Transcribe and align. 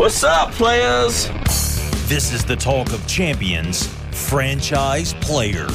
What's 0.00 0.24
up, 0.24 0.52
players? 0.52 1.28
This 2.08 2.32
is 2.32 2.42
the 2.42 2.56
talk 2.56 2.90
of 2.94 3.06
champions, 3.06 3.86
franchise 4.12 5.12
player. 5.20 5.66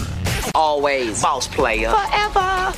Always 0.55 1.21
boss 1.21 1.47
player. 1.47 1.91
Forever. 1.91 2.73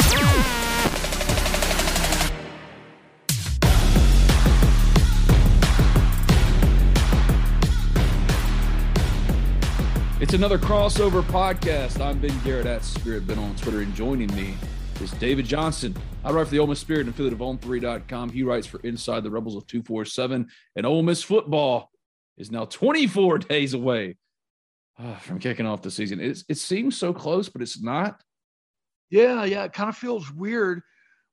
It's 10.20 10.34
another 10.34 10.58
crossover 10.58 11.24
podcast. 11.24 12.02
I'm 12.02 12.20
Ben 12.20 12.38
Garrett 12.44 12.66
at 12.66 12.84
Spirit 12.84 13.26
Ben 13.26 13.40
on 13.40 13.56
Twitter, 13.56 13.80
and 13.80 13.96
joining 13.96 14.36
me 14.36 14.56
is 15.02 15.12
David 15.20 15.46
Johnson. 15.46 15.96
I 16.24 16.32
write 16.32 16.48
for 16.48 16.52
the 16.52 16.60
Ole 16.60 16.68
Miss 16.68 16.80
Spirit 16.80 17.02
and 17.02 17.10
affiliate 17.10 17.34
of 17.34 17.40
On3.com. 17.40 18.30
He 18.30 18.44
writes 18.44 18.66
for 18.66 18.80
Inside 18.82 19.24
the 19.24 19.30
Rebels 19.30 19.56
of 19.56 19.68
247. 19.68 20.48
And 20.76 20.86
Ole 20.86 21.04
Miss 21.04 21.22
football 21.22 21.92
is 22.38 22.52
now 22.52 22.66
24 22.66 23.38
days 23.40 23.74
away 23.74 24.18
uh, 24.98 25.16
from 25.18 25.40
kicking 25.40 25.66
off 25.66 25.82
the 25.82 25.92
season. 25.92 26.20
It's, 26.20 26.44
it 26.50 26.58
seems 26.58 26.98
so 26.98 27.14
close, 27.14 27.50
but 27.50 27.62
it's 27.62 27.82
not. 27.82 28.22
Yeah, 29.10 29.44
yeah. 29.44 29.64
It 29.66 29.74
kind 29.74 29.90
of 29.90 29.98
feels 29.98 30.32
weird. 30.32 30.82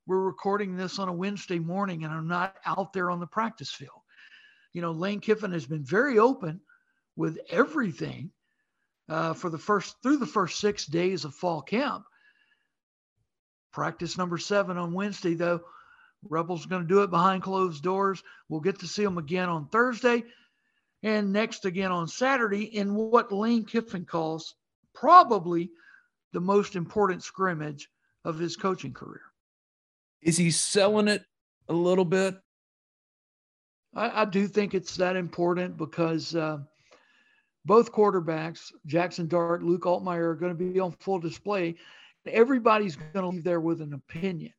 We're 0.05 0.21
recording 0.21 0.77
this 0.77 0.99
on 0.99 1.09
a 1.09 1.13
Wednesday 1.13 1.59
morning, 1.59 2.03
and 2.03 2.13
I'm 2.13 2.27
not 2.27 2.55
out 2.65 2.93
there 2.93 3.09
on 3.09 3.19
the 3.19 3.27
practice 3.27 3.71
field. 3.71 4.01
You 4.73 4.81
know, 4.81 4.91
Lane 4.91 5.19
Kiffin 5.19 5.51
has 5.51 5.65
been 5.65 5.83
very 5.83 6.19
open 6.19 6.61
with 7.15 7.39
everything 7.49 8.31
uh, 9.09 9.33
for 9.33 9.49
the 9.49 9.57
first 9.57 9.95
through 10.03 10.17
the 10.17 10.25
first 10.25 10.59
six 10.59 10.85
days 10.85 11.25
of 11.25 11.33
fall 11.33 11.61
camp. 11.61 12.03
Practice 13.75 14.17
number 14.17 14.37
seven 14.37 14.77
on 14.77 14.93
Wednesday, 14.93 15.33
though. 15.33 15.59
Rebels 16.29 16.65
going 16.65 16.83
to 16.83 16.87
do 16.87 17.03
it 17.03 17.09
behind 17.09 17.43
closed 17.43 17.83
doors. 17.83 18.23
We'll 18.47 18.61
get 18.61 18.79
to 18.79 18.87
see 18.87 19.03
them 19.03 19.17
again 19.17 19.49
on 19.49 19.67
Thursday 19.67 20.23
and 21.03 21.33
next 21.33 21.65
again 21.65 21.91
on 21.91 22.07
Saturday 22.07 22.73
in 22.73 22.95
what 22.95 23.33
Lane 23.33 23.65
Kiffin 23.65 24.05
calls 24.05 24.55
probably 24.93 25.71
the 26.31 26.39
most 26.39 26.77
important 26.77 27.21
scrimmage 27.21 27.89
of 28.23 28.39
his 28.39 28.55
coaching 28.55 28.93
career. 28.93 29.23
Is 30.21 30.37
he 30.37 30.51
selling 30.51 31.09
it 31.09 31.23
a 31.67 31.73
little 31.73 32.05
bit? 32.05 32.35
I, 33.93 34.21
I 34.21 34.25
do 34.25 34.47
think 34.47 34.73
it's 34.73 34.95
that 34.95 35.17
important 35.17 35.75
because 35.75 36.33
uh, 36.33 36.59
both 37.65 37.91
quarterbacks, 37.91 38.71
Jaxson 38.87 39.27
Dart, 39.27 39.63
Luke 39.63 39.83
Altmyer, 39.83 40.29
are 40.29 40.35
going 40.35 40.57
to 40.57 40.63
be 40.63 40.79
on 40.79 40.93
full 40.93 41.19
display. 41.19 41.75
Everybody's 42.27 42.95
going 42.95 43.11
to 43.13 43.27
leave 43.27 43.43
there 43.43 43.59
with 43.59 43.81
an 43.81 43.93
opinion. 43.93 44.53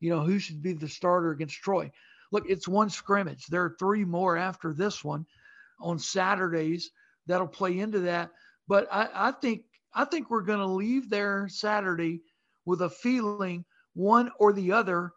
You 0.00 0.10
know, 0.10 0.20
who 0.20 0.38
should 0.38 0.62
be 0.62 0.72
the 0.72 0.88
starter 0.88 1.30
against 1.30 1.56
Troy? 1.56 1.90
Look, 2.30 2.44
it's 2.48 2.68
one 2.68 2.90
scrimmage. 2.90 3.46
There 3.46 3.64
are 3.64 3.76
three 3.78 4.04
more 4.04 4.36
after 4.36 4.72
this 4.72 5.02
one 5.02 5.26
on 5.80 5.98
Saturdays 5.98 6.90
that'll 7.26 7.46
play 7.46 7.78
into 7.78 8.00
that. 8.00 8.30
But 8.66 8.88
I, 8.92 9.08
I 9.14 9.32
think 9.32 9.62
I 9.94 10.04
think 10.04 10.30
we're 10.30 10.42
going 10.42 10.58
to 10.58 10.66
leave 10.66 11.08
there 11.08 11.48
Saturday 11.48 12.22
with 12.64 12.82
a 12.82 12.90
feeling 12.90 13.64
one 13.94 14.30
or 14.38 14.52
the 14.52 14.72
other 14.72 15.12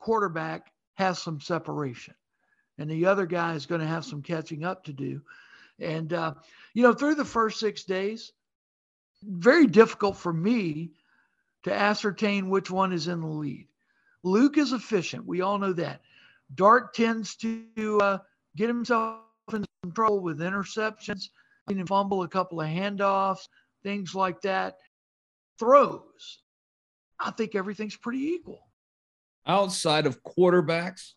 quarterback 0.00 0.72
has 0.94 1.18
some 1.18 1.40
separation, 1.40 2.14
and 2.78 2.90
the 2.90 3.06
other 3.06 3.26
guy 3.26 3.54
is 3.54 3.66
going 3.66 3.80
to 3.80 3.86
have 3.86 4.04
some 4.04 4.22
catching 4.22 4.64
up 4.64 4.84
to 4.84 4.92
do. 4.92 5.22
And 5.78 6.12
uh, 6.12 6.34
you 6.74 6.82
know, 6.82 6.92
through 6.92 7.14
the 7.14 7.24
first 7.24 7.60
six 7.60 7.84
days, 7.84 8.32
very 9.26 9.66
difficult 9.66 10.16
for 10.16 10.32
me 10.32 10.92
to 11.64 11.72
ascertain 11.72 12.50
which 12.50 12.70
one 12.70 12.92
is 12.92 13.08
in 13.08 13.20
the 13.20 13.26
lead. 13.26 13.66
Luke 14.22 14.58
is 14.58 14.72
efficient. 14.72 15.26
We 15.26 15.40
all 15.40 15.58
know 15.58 15.72
that. 15.74 16.00
Dart 16.54 16.94
tends 16.94 17.36
to 17.36 18.00
uh, 18.00 18.18
get 18.56 18.68
himself 18.68 19.20
in 19.52 19.64
trouble 19.94 20.20
with 20.20 20.40
interceptions, 20.40 21.28
and 21.68 21.88
fumble 21.88 22.22
a 22.22 22.28
couple 22.28 22.60
of 22.60 22.68
handoffs, 22.68 23.48
things 23.82 24.14
like 24.14 24.40
that. 24.42 24.76
Throws. 25.58 26.42
I 27.20 27.30
think 27.30 27.54
everything's 27.54 27.96
pretty 27.96 28.24
equal. 28.24 28.68
Outside 29.46 30.06
of 30.06 30.22
quarterbacks, 30.22 31.12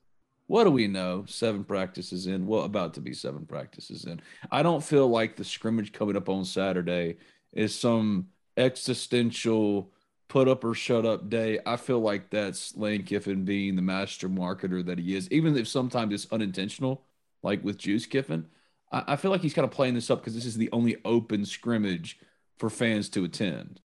what 0.48 0.64
do 0.64 0.72
we 0.72 0.88
know? 0.88 1.26
Seven 1.28 1.64
practices 1.64 2.28
in. 2.28 2.46
Well, 2.46 2.64
about 2.64 2.94
to 2.96 3.02
be 3.02 3.14
seven 3.14 3.46
practices 3.46 4.06
in. 4.06 4.22
I 4.52 4.64
don't 4.64 4.84
feel 4.84 5.08
like 5.08 5.36
the 5.36 5.44
scrimmage 5.44 5.92
coming 5.92 6.16
up 6.16 6.30
on 6.30 6.46
Saturday 6.46 7.18
is 7.58 7.78
some 7.78 8.28
existential 8.56 9.92
put 10.30 10.48
up 10.48 10.64
or 10.64 10.74
shut 10.74 11.06
up 11.06 11.30
day. 11.30 11.60
I 11.66 11.76
feel 11.76 12.00
like 12.00 12.30
that's 12.30 12.76
Lane 12.78 13.04
Kiffin 13.04 13.46
being 13.46 13.76
the 13.76 13.82
master 13.82 14.30
marketer 14.30 14.86
that 14.86 15.00
he 15.00 15.16
is, 15.16 15.30
even 15.32 15.58
if 15.58 15.68
sometimes 15.68 16.14
it's 16.14 16.32
unintentional, 16.32 17.04
like 17.44 17.64
with 17.64 17.78
Juice 17.78 18.06
Kiffin. 18.06 18.46
I, 18.92 19.04
I 19.08 19.16
feel 19.16 19.32
like 19.32 19.42
he's 19.42 19.54
kind 19.54 19.66
of 19.66 19.72
playing 19.72 19.96
this 19.96 20.12
up 20.12 20.20
because 20.20 20.36
this 20.36 20.46
is 20.46 20.58
the 20.58 20.72
only 20.72 20.98
open 21.04 21.46
scrimmage 21.46 22.20
for 22.58 22.70
fans 22.70 23.10
to 23.10 23.24
attend. 23.24 23.82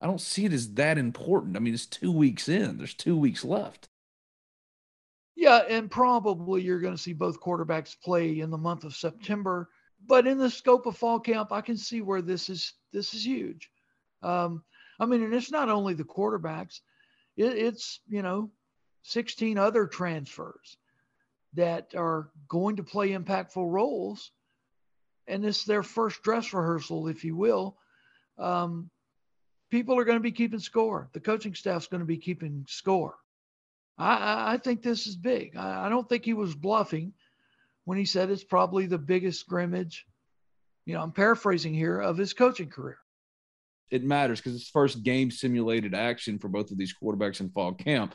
I 0.00 0.06
don't 0.06 0.20
see 0.20 0.44
it 0.44 0.52
as 0.52 0.74
that 0.74 0.98
important. 0.98 1.56
I 1.56 1.60
mean, 1.60 1.72
it's 1.72 1.86
two 1.86 2.12
weeks 2.12 2.48
in, 2.48 2.76
there's 2.76 2.94
two 2.94 3.16
weeks 3.16 3.44
left. 3.44 3.88
Yeah, 5.36 5.62
and 5.68 5.90
probably 5.90 6.62
you're 6.62 6.80
going 6.80 6.94
to 6.94 7.02
see 7.02 7.12
both 7.14 7.40
quarterbacks 7.40 7.96
play 8.02 8.40
in 8.40 8.50
the 8.50 8.58
month 8.58 8.84
of 8.84 8.94
September. 8.94 9.70
But 10.06 10.26
in 10.26 10.38
the 10.38 10.50
scope 10.50 10.86
of 10.86 10.96
fall 10.96 11.20
camp, 11.20 11.52
I 11.52 11.60
can 11.60 11.76
see 11.76 12.00
where 12.00 12.22
this 12.22 12.50
is 12.50 12.74
this 12.92 13.14
is 13.14 13.26
huge. 13.26 13.70
Um, 14.22 14.62
I 15.00 15.06
mean, 15.06 15.22
and 15.22 15.34
it's 15.34 15.50
not 15.50 15.68
only 15.68 15.94
the 15.94 16.04
quarterbacks; 16.04 16.80
it, 17.36 17.56
it's 17.56 18.00
you 18.08 18.22
know, 18.22 18.50
16 19.02 19.58
other 19.58 19.86
transfers 19.86 20.76
that 21.54 21.94
are 21.94 22.30
going 22.48 22.76
to 22.76 22.82
play 22.82 23.10
impactful 23.10 23.70
roles, 23.70 24.32
and 25.26 25.44
it's 25.44 25.64
their 25.64 25.82
first 25.82 26.22
dress 26.22 26.52
rehearsal, 26.52 27.08
if 27.08 27.24
you 27.24 27.36
will. 27.36 27.78
Um, 28.38 28.90
people 29.70 29.98
are 29.98 30.04
going 30.04 30.18
to 30.18 30.22
be 30.22 30.32
keeping 30.32 30.58
score. 30.58 31.08
The 31.12 31.20
coaching 31.20 31.54
staff's 31.54 31.86
going 31.86 32.00
to 32.00 32.06
be 32.06 32.18
keeping 32.18 32.66
score. 32.68 33.14
I, 33.96 34.54
I 34.54 34.56
think 34.58 34.82
this 34.82 35.06
is 35.06 35.16
big. 35.16 35.56
I, 35.56 35.86
I 35.86 35.88
don't 35.88 36.08
think 36.08 36.24
he 36.24 36.34
was 36.34 36.54
bluffing 36.54 37.12
when 37.84 37.98
he 37.98 38.04
said 38.04 38.30
it's 38.30 38.44
probably 38.44 38.86
the 38.86 38.98
biggest 38.98 39.40
scrimmage, 39.40 40.06
you 40.86 40.94
know, 40.94 41.02
I'm 41.02 41.12
paraphrasing 41.12 41.74
here, 41.74 42.00
of 42.00 42.16
his 42.16 42.32
coaching 42.32 42.70
career. 42.70 42.98
It 43.90 44.04
matters 44.04 44.40
because 44.40 44.54
it's 44.54 44.68
first 44.68 45.02
game 45.02 45.30
simulated 45.30 45.94
action 45.94 46.38
for 46.38 46.48
both 46.48 46.70
of 46.70 46.78
these 46.78 46.94
quarterbacks 46.94 47.40
in 47.40 47.50
fall 47.50 47.72
camp. 47.72 48.14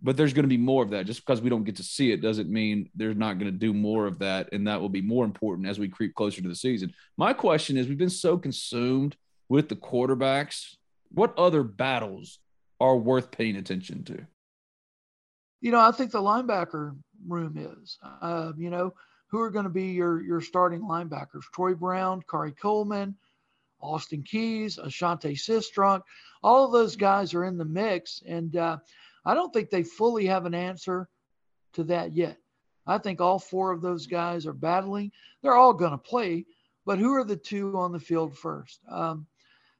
But 0.00 0.16
there's 0.16 0.32
going 0.32 0.44
to 0.44 0.48
be 0.48 0.56
more 0.56 0.84
of 0.84 0.90
that. 0.90 1.06
Just 1.06 1.24
because 1.24 1.40
we 1.40 1.50
don't 1.50 1.64
get 1.64 1.76
to 1.76 1.82
see 1.82 2.12
it 2.12 2.20
doesn't 2.20 2.48
mean 2.48 2.88
they're 2.94 3.14
not 3.14 3.38
going 3.38 3.50
to 3.50 3.58
do 3.58 3.72
more 3.72 4.06
of 4.06 4.20
that. 4.20 4.48
And 4.52 4.66
that 4.68 4.80
will 4.80 4.88
be 4.88 5.00
more 5.00 5.24
important 5.24 5.66
as 5.66 5.78
we 5.78 5.88
creep 5.88 6.14
closer 6.14 6.40
to 6.40 6.48
the 6.48 6.54
season. 6.54 6.92
My 7.16 7.32
question 7.32 7.76
is 7.76 7.88
we've 7.88 7.98
been 7.98 8.10
so 8.10 8.38
consumed 8.38 9.16
with 9.48 9.68
the 9.68 9.76
quarterbacks. 9.76 10.76
What 11.10 11.36
other 11.36 11.64
battles 11.64 12.38
are 12.80 12.96
worth 12.96 13.32
paying 13.32 13.56
attention 13.56 14.04
to? 14.04 14.24
You 15.60 15.72
know, 15.72 15.80
I 15.80 15.90
think 15.90 16.12
the 16.12 16.22
linebacker 16.22 16.96
room 17.26 17.56
is. 17.56 17.98
Uh, 18.20 18.52
you 18.56 18.70
know, 18.70 18.94
who 19.28 19.40
are 19.40 19.50
going 19.50 19.64
to 19.64 19.70
be 19.70 19.88
your 19.88 20.22
your 20.22 20.40
starting 20.40 20.82
linebackers? 20.82 21.42
Troy 21.52 21.74
Brown, 21.74 22.22
Khari 22.22 22.56
Coleman, 22.56 23.16
Austin 23.80 24.22
Keys, 24.22 24.78
Ashanti 24.78 25.34
Cistrunk. 25.34 26.02
All 26.42 26.64
of 26.64 26.72
those 26.72 26.96
guys 26.96 27.34
are 27.34 27.44
in 27.44 27.58
the 27.58 27.64
mix, 27.64 28.22
and 28.26 28.56
uh, 28.56 28.78
I 29.24 29.34
don't 29.34 29.52
think 29.52 29.70
they 29.70 29.82
fully 29.82 30.26
have 30.26 30.46
an 30.46 30.54
answer 30.54 31.08
to 31.74 31.84
that 31.84 32.12
yet. 32.12 32.38
I 32.86 32.98
think 32.98 33.20
all 33.20 33.38
four 33.38 33.70
of 33.70 33.82
those 33.82 34.06
guys 34.06 34.46
are 34.46 34.54
battling. 34.54 35.12
They're 35.42 35.54
all 35.54 35.74
going 35.74 35.92
to 35.92 35.98
play, 35.98 36.46
but 36.86 36.98
who 36.98 37.12
are 37.14 37.24
the 37.24 37.36
two 37.36 37.76
on 37.76 37.92
the 37.92 38.00
field 38.00 38.36
first? 38.36 38.80
Um, 38.90 39.26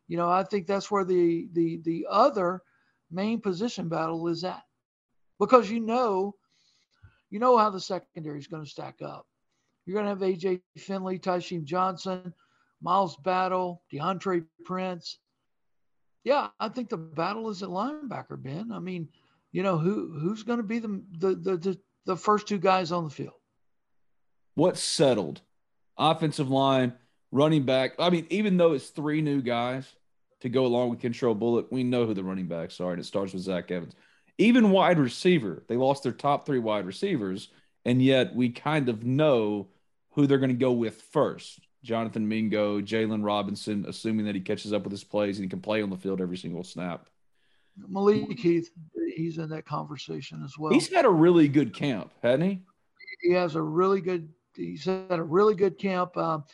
you 0.09 0.17
know, 0.17 0.29
I 0.29 0.43
think 0.43 0.67
that's 0.67 0.91
where 0.91 1.05
the 1.05 1.49
the 1.53 1.79
the 1.85 2.07
other 2.11 2.63
main 3.11 3.41
position 3.41 3.89
battle 3.89 4.29
is 4.29 4.45
at, 4.45 4.63
because 5.39 5.71
you 5.71 5.81
know, 5.81 6.35
you 7.31 7.39
know 7.39 7.57
how 7.59 7.71
the 7.71 7.81
secondary 7.81 8.39
is 8.39 8.47
going 8.47 8.65
to 8.65 8.71
stack 8.71 8.97
up. 9.03 9.27
You're 9.85 9.95
going 9.95 10.05
to 10.05 10.11
have 10.11 10.35
AJ 10.35 10.61
Finley, 10.77 11.19
Tysheem 11.19 11.65
Johnson, 11.65 12.35
Miles 12.83 13.17
Battle, 13.17 13.83
Deantre 13.93 14.45
Prince. 14.65 15.19
Yeah, 16.25 16.49
I 16.61 16.69
think 16.69 16.89
the 16.89 16.97
battle 16.97 17.49
is 17.49 17.63
at 17.63 17.71
linebacker, 17.71 18.43
Ben. 18.43 18.71
I 18.73 18.81
mean, 18.81 19.09
you 19.53 19.63
know, 19.63 19.79
who 19.79 20.19
who's 20.19 20.43
going 20.43 20.59
to 20.59 20.63
be 20.63 20.79
the, 20.79 21.03
the 21.19 21.35
the 21.35 21.57
the 21.57 21.81
the 22.05 22.17
first 22.17 22.47
two 22.47 22.59
guys 22.59 22.93
on 22.93 23.05
the 23.05 23.11
field? 23.11 23.33
What's 24.55 24.81
settled? 24.81 25.41
Offensive 25.97 26.51
line, 26.51 26.93
running 27.33 27.65
back. 27.65 27.93
I 27.99 28.11
mean, 28.11 28.27
even 28.31 28.57
though 28.57 28.73
it's 28.73 28.89
three 28.89 29.23
new 29.23 29.41
guys 29.41 29.87
to 30.41 30.49
go 30.49 30.67
along 30.67 30.91
with 30.91 31.01
Kentrell 31.01 31.39
Bullock, 31.39 31.69
we 31.71 31.83
know 31.83 32.07
who 32.07 32.15
the 32.15 32.23
running 32.23 32.47
backs 32.47 32.81
are, 32.81 32.93
and 32.93 33.01
it 33.01 33.05
starts 33.05 33.33
with 33.33 33.43
Zach 33.43 33.71
Evans. 33.71 33.95
Even 34.39 34.71
wide 34.71 34.99
receiver, 34.99 35.65
they 35.67 35.77
lost 35.77 36.05
their 36.05 36.13
top 36.13 36.47
three 36.47 36.61
wide 36.61 36.87
receivers, 36.87 37.49
and 37.85 38.01
yet 38.01 38.35
we 38.35 38.51
kind 38.51 38.89
of 38.89 39.05
know 39.05 39.69
who 40.11 40.27
they're 40.27 40.39
going 40.39 40.51
to 40.51 40.55
go 40.55 40.73
with 40.73 41.03
first. 41.03 41.61
Jonathan 41.83 42.29
Mingo, 42.29 42.81
Jaylon 42.81 43.25
Robinson, 43.25 43.85
assuming 43.89 44.27
that 44.27 44.35
he 44.35 44.41
catches 44.41 44.73
up 44.73 44.83
with 44.83 44.93
his 44.93 45.05
plays 45.05 45.39
and 45.39 45.45
he 45.45 45.49
can 45.49 45.61
play 45.61 45.83
on 45.83 45.91
the 45.91 45.97
field 45.97 46.21
every 46.21 46.37
single 46.37 46.65
snap. 46.65 47.09
Malik 47.89 48.39
Heath, 48.39 48.71
he's 49.15 49.39
in 49.39 49.49
that 49.51 49.65
conversation 49.65 50.43
as 50.45 50.59
well. 50.59 50.73
He's 50.73 50.93
had 50.93 51.05
a 51.05 51.11
really 51.11 51.49
good 51.49 51.73
camp, 51.73 52.13
hasn't 52.23 52.45
he? 52.45 52.63
He 53.23 53.33
has 53.33 53.55
a 53.55 53.63
really 53.63 54.01
good. 54.01 54.29
He's 54.55 54.85
had 54.85 55.13
a 55.13 55.23
really 55.23 55.55
good 55.55 55.79
camp. 55.79 56.17
Um, 56.17 56.45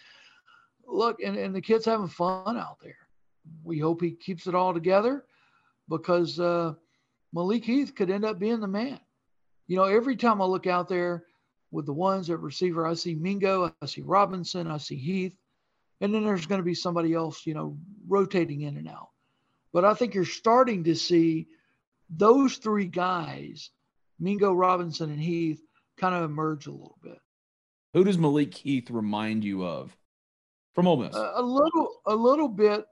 look, 0.86 1.22
and, 1.22 1.36
and 1.36 1.54
the 1.54 1.60
kid's 1.62 1.86
having 1.86 2.08
fun 2.08 2.58
out 2.58 2.78
there. 2.82 2.96
We 3.62 3.78
hope 3.78 4.02
he 4.02 4.10
keeps 4.10 4.46
it 4.46 4.54
all 4.54 4.74
together 4.74 5.24
because 5.88 6.38
uh, 6.38 6.74
Malik 7.34 7.64
Heath 7.64 7.94
could 7.94 8.10
end 8.10 8.24
up 8.24 8.38
being 8.38 8.60
the 8.60 8.68
man. 8.68 9.00
You 9.66 9.76
know, 9.76 9.84
every 9.84 10.16
time 10.16 10.40
I 10.40 10.46
look 10.46 10.66
out 10.66 10.88
there, 10.88 11.24
with 11.74 11.86
the 11.86 11.92
ones 11.92 12.30
at 12.30 12.38
receiver. 12.38 12.86
I 12.86 12.94
see 12.94 13.16
Mingo, 13.16 13.74
I 13.82 13.86
see 13.86 14.00
Robinson, 14.00 14.68
I 14.68 14.78
see 14.78 14.96
Heath, 14.96 15.36
and 16.00 16.14
then 16.14 16.24
there's 16.24 16.46
going 16.46 16.60
to 16.60 16.64
be 16.64 16.74
somebody 16.74 17.12
else, 17.12 17.44
you 17.46 17.52
know, 17.52 17.76
rotating 18.06 18.62
in 18.62 18.76
and 18.76 18.88
out. 18.88 19.08
But 19.72 19.84
I 19.84 19.94
think 19.94 20.14
you're 20.14 20.24
starting 20.24 20.84
to 20.84 20.94
see 20.94 21.48
those 22.08 22.58
three 22.58 22.86
guys, 22.86 23.70
Mingo, 24.20 24.52
Robinson, 24.52 25.10
and 25.10 25.20
Heath, 25.20 25.60
kind 25.98 26.14
of 26.14 26.22
emerge 26.22 26.68
a 26.68 26.70
little 26.70 26.98
bit. 27.02 27.18
Who 27.92 28.04
does 28.04 28.18
Malik 28.18 28.54
Heath 28.54 28.88
remind 28.90 29.42
you 29.42 29.64
of 29.64 29.96
from 30.74 30.86
Ole 30.86 30.98
Miss? 30.98 31.16
A, 31.16 31.32
a 31.36 31.42
little, 31.42 31.88
a 32.06 32.14
little 32.14 32.48
bit, 32.48 32.84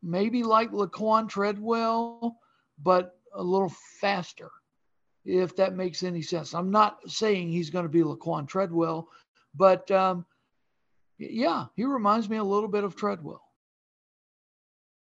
maybe 0.00 0.44
like 0.44 0.70
Laquan 0.70 1.28
Treadwell, 1.28 2.38
but 2.80 3.19
a 3.34 3.42
little 3.42 3.72
faster 4.00 4.50
if 5.24 5.56
that 5.56 5.74
makes 5.74 6.02
any 6.02 6.22
sense. 6.22 6.54
I'm 6.54 6.70
not 6.70 6.98
saying 7.10 7.50
he's 7.50 7.70
going 7.70 7.84
to 7.84 7.90
be 7.90 8.02
Laquan 8.02 8.48
Treadwell, 8.48 9.08
but 9.54 9.90
um, 9.90 10.24
yeah, 11.18 11.66
he 11.76 11.84
reminds 11.84 12.28
me 12.28 12.38
a 12.38 12.44
little 12.44 12.68
bit 12.68 12.84
of 12.84 12.96
Treadwell. 12.96 13.42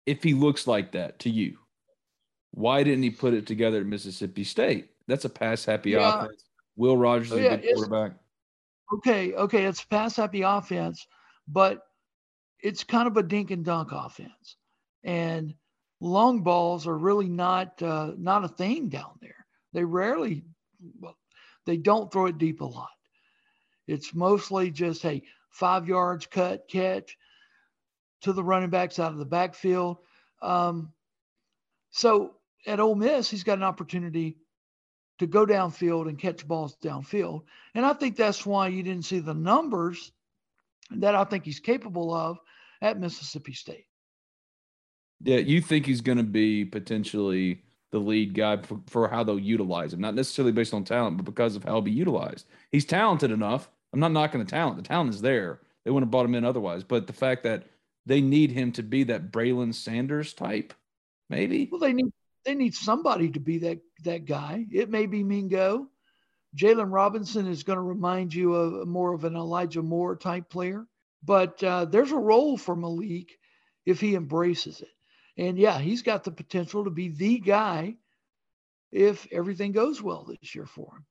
If 0.06 0.22
he 0.24 0.34
looks 0.34 0.68
like 0.68 0.92
that 0.92 1.20
to 1.20 1.30
you, 1.30 1.58
why 2.52 2.84
didn't 2.84 3.04
he 3.04 3.10
put 3.10 3.34
it 3.34 3.48
together 3.48 3.80
at 3.80 3.86
Mississippi 3.86 4.44
State? 4.44 4.90
That's 5.08 5.26
a 5.26 5.30
pass 5.30 5.66
happy 5.66 5.92
yeah. 5.92 6.24
offense. 6.24 6.44
Will 6.76 6.98
Rogers 6.98 7.32
is 7.32 7.40
yeah, 7.40 7.54
a 7.54 7.58
good 7.58 7.76
quarterback. 7.76 8.14
Okay, 8.96 9.34
okay, 9.34 9.64
it's 9.64 9.84
pass 9.84 10.16
happy 10.18 10.42
offense, 10.42 11.08
but 11.48 11.82
it's 12.62 12.84
kind 12.84 13.08
of 13.08 13.18
a 13.18 13.24
dink 13.24 13.52
and 13.52 13.64
dunk 13.64 13.90
offense, 13.92 14.58
and 15.04 15.54
long 16.04 16.42
balls 16.42 16.86
are 16.86 16.98
really 16.98 17.30
not 17.30 17.82
uh, 17.82 18.12
not 18.18 18.44
a 18.44 18.50
thing 18.50 18.90
down 18.90 19.18
there. 19.22 19.46
They 19.72 19.84
rarely, 19.84 20.44
well, 21.00 21.18
they 21.66 21.78
don't 21.78 22.12
throw 22.12 22.28
it 22.28 22.38
deep 22.38 22.62
a 22.62 22.66
lot. 22.66 22.90
It's 23.88 24.14
mostly 24.14 24.70
just, 24.70 25.02
hey, 25.02 25.24
five 25.50 25.88
yards 25.88 26.26
cut, 26.26 26.68
catch 26.68 27.18
to 28.22 28.34
the 28.34 28.44
running 28.44 28.70
backs 28.70 29.00
out 29.00 29.12
of 29.12 29.18
the 29.18 29.26
backfield. 29.26 29.98
Um, 30.42 30.92
so 31.92 32.36
at 32.68 32.80
Ole 32.80 32.96
Miss, 32.96 33.30
he's 33.30 33.44
got 33.44 33.58
an 33.58 33.64
opportunity 33.64 34.38
to 35.20 35.28
go 35.28 35.46
downfield 35.46 36.08
and 36.08 36.20
catch 36.20 36.48
balls 36.48 36.76
downfield. 36.84 37.44
And 37.76 37.86
I 37.86 37.94
think 37.94 38.16
that's 38.16 38.46
why 38.46 38.68
you 38.68 38.84
didn't 38.84 39.06
see 39.06 39.20
the 39.20 39.34
numbers 39.34 40.12
that 40.92 41.16
I 41.16 41.24
think 41.24 41.46
he's 41.46 41.60
capable 41.60 42.14
of 42.14 42.40
at 42.82 43.00
Mississippi 43.00 43.54
State. 43.54 43.86
Yeah, 45.24 45.38
you 45.38 45.62
think 45.62 45.86
he's 45.86 46.02
going 46.02 46.18
to 46.18 46.24
be 46.24 46.66
potentially 46.66 47.62
the 47.92 48.00
lead 48.00 48.34
guy 48.34 48.58
for, 48.58 48.80
for, 48.88 49.08
how 49.08 49.24
they'll 49.24 49.40
utilize 49.40 49.94
him, 49.94 50.02
not 50.02 50.16
necessarily 50.16 50.52
based 50.52 50.74
on 50.74 50.84
talent, 50.84 51.18
but 51.18 51.26
because 51.26 51.56
of 51.56 51.64
how 51.64 51.74
he'll 51.74 51.82
be 51.82 51.92
utilized. 51.92 52.48
He's 52.72 52.86
talented 52.86 53.32
enough. 53.32 53.70
I'm 53.94 54.00
not 54.00 54.12
knocking 54.12 54.40
the 54.40 54.46
talent. 54.46 54.78
The 54.78 54.84
talent 54.84 55.14
is 55.14 55.22
there. 55.22 55.60
They 55.86 55.92
wouldn't 55.92 56.08
have 56.08 56.12
brought 56.12 56.26
him 56.26 56.36
in 56.36 56.44
otherwise. 56.44 56.84
But 56.84 57.08
the 57.08 57.14
fact 57.14 57.44
that 57.44 57.66
they 58.06 58.20
need 58.20 58.52
him 58.52 58.72
to 58.74 58.84
be 58.84 59.04
that 59.06 59.32
Braylon 59.32 59.74
Sanders 59.74 60.34
type, 60.34 60.74
maybe. 61.30 61.70
Well, 61.72 61.80
they 61.80 61.94
need 61.94 62.12
they 62.46 62.56
need 62.56 62.76
somebody 62.76 63.30
to 63.30 63.40
be 63.40 63.60
that 63.60 63.80
that 64.04 64.26
guy. 64.26 64.66
It 64.72 64.90
may 64.90 65.06
be 65.06 65.24
Mingo. 65.24 65.88
Jaylon 66.56 66.92
Robinson 66.92 67.48
is 67.48 67.64
going 67.64 67.78
to 67.78 67.84
remind 67.84 68.34
you 68.34 68.54
of 68.54 68.88
more 68.88 69.14
of 69.14 69.24
an 69.24 69.36
Elijah 69.36 69.82
Moore 69.82 70.16
type 70.16 70.50
player. 70.50 70.86
But 71.24 71.64
uh, 71.64 71.86
there's 71.86 72.12
a 72.12 72.18
role 72.18 72.58
for 72.58 72.76
Malik 72.76 73.40
if 73.86 74.00
he 74.00 74.16
embraces 74.16 74.82
it. 74.82 74.90
And 75.38 75.58
yeah, 75.58 75.80
he's 75.80 76.02
got 76.02 76.24
the 76.24 76.32
potential 76.32 76.84
to 76.84 76.90
be 76.90 77.10
the 77.10 77.40
guy 77.40 77.96
if 78.92 79.28
everything 79.32 79.72
goes 79.72 80.02
well 80.02 80.24
this 80.24 80.54
year 80.54 80.66
for 80.66 80.96
him. 80.96 81.06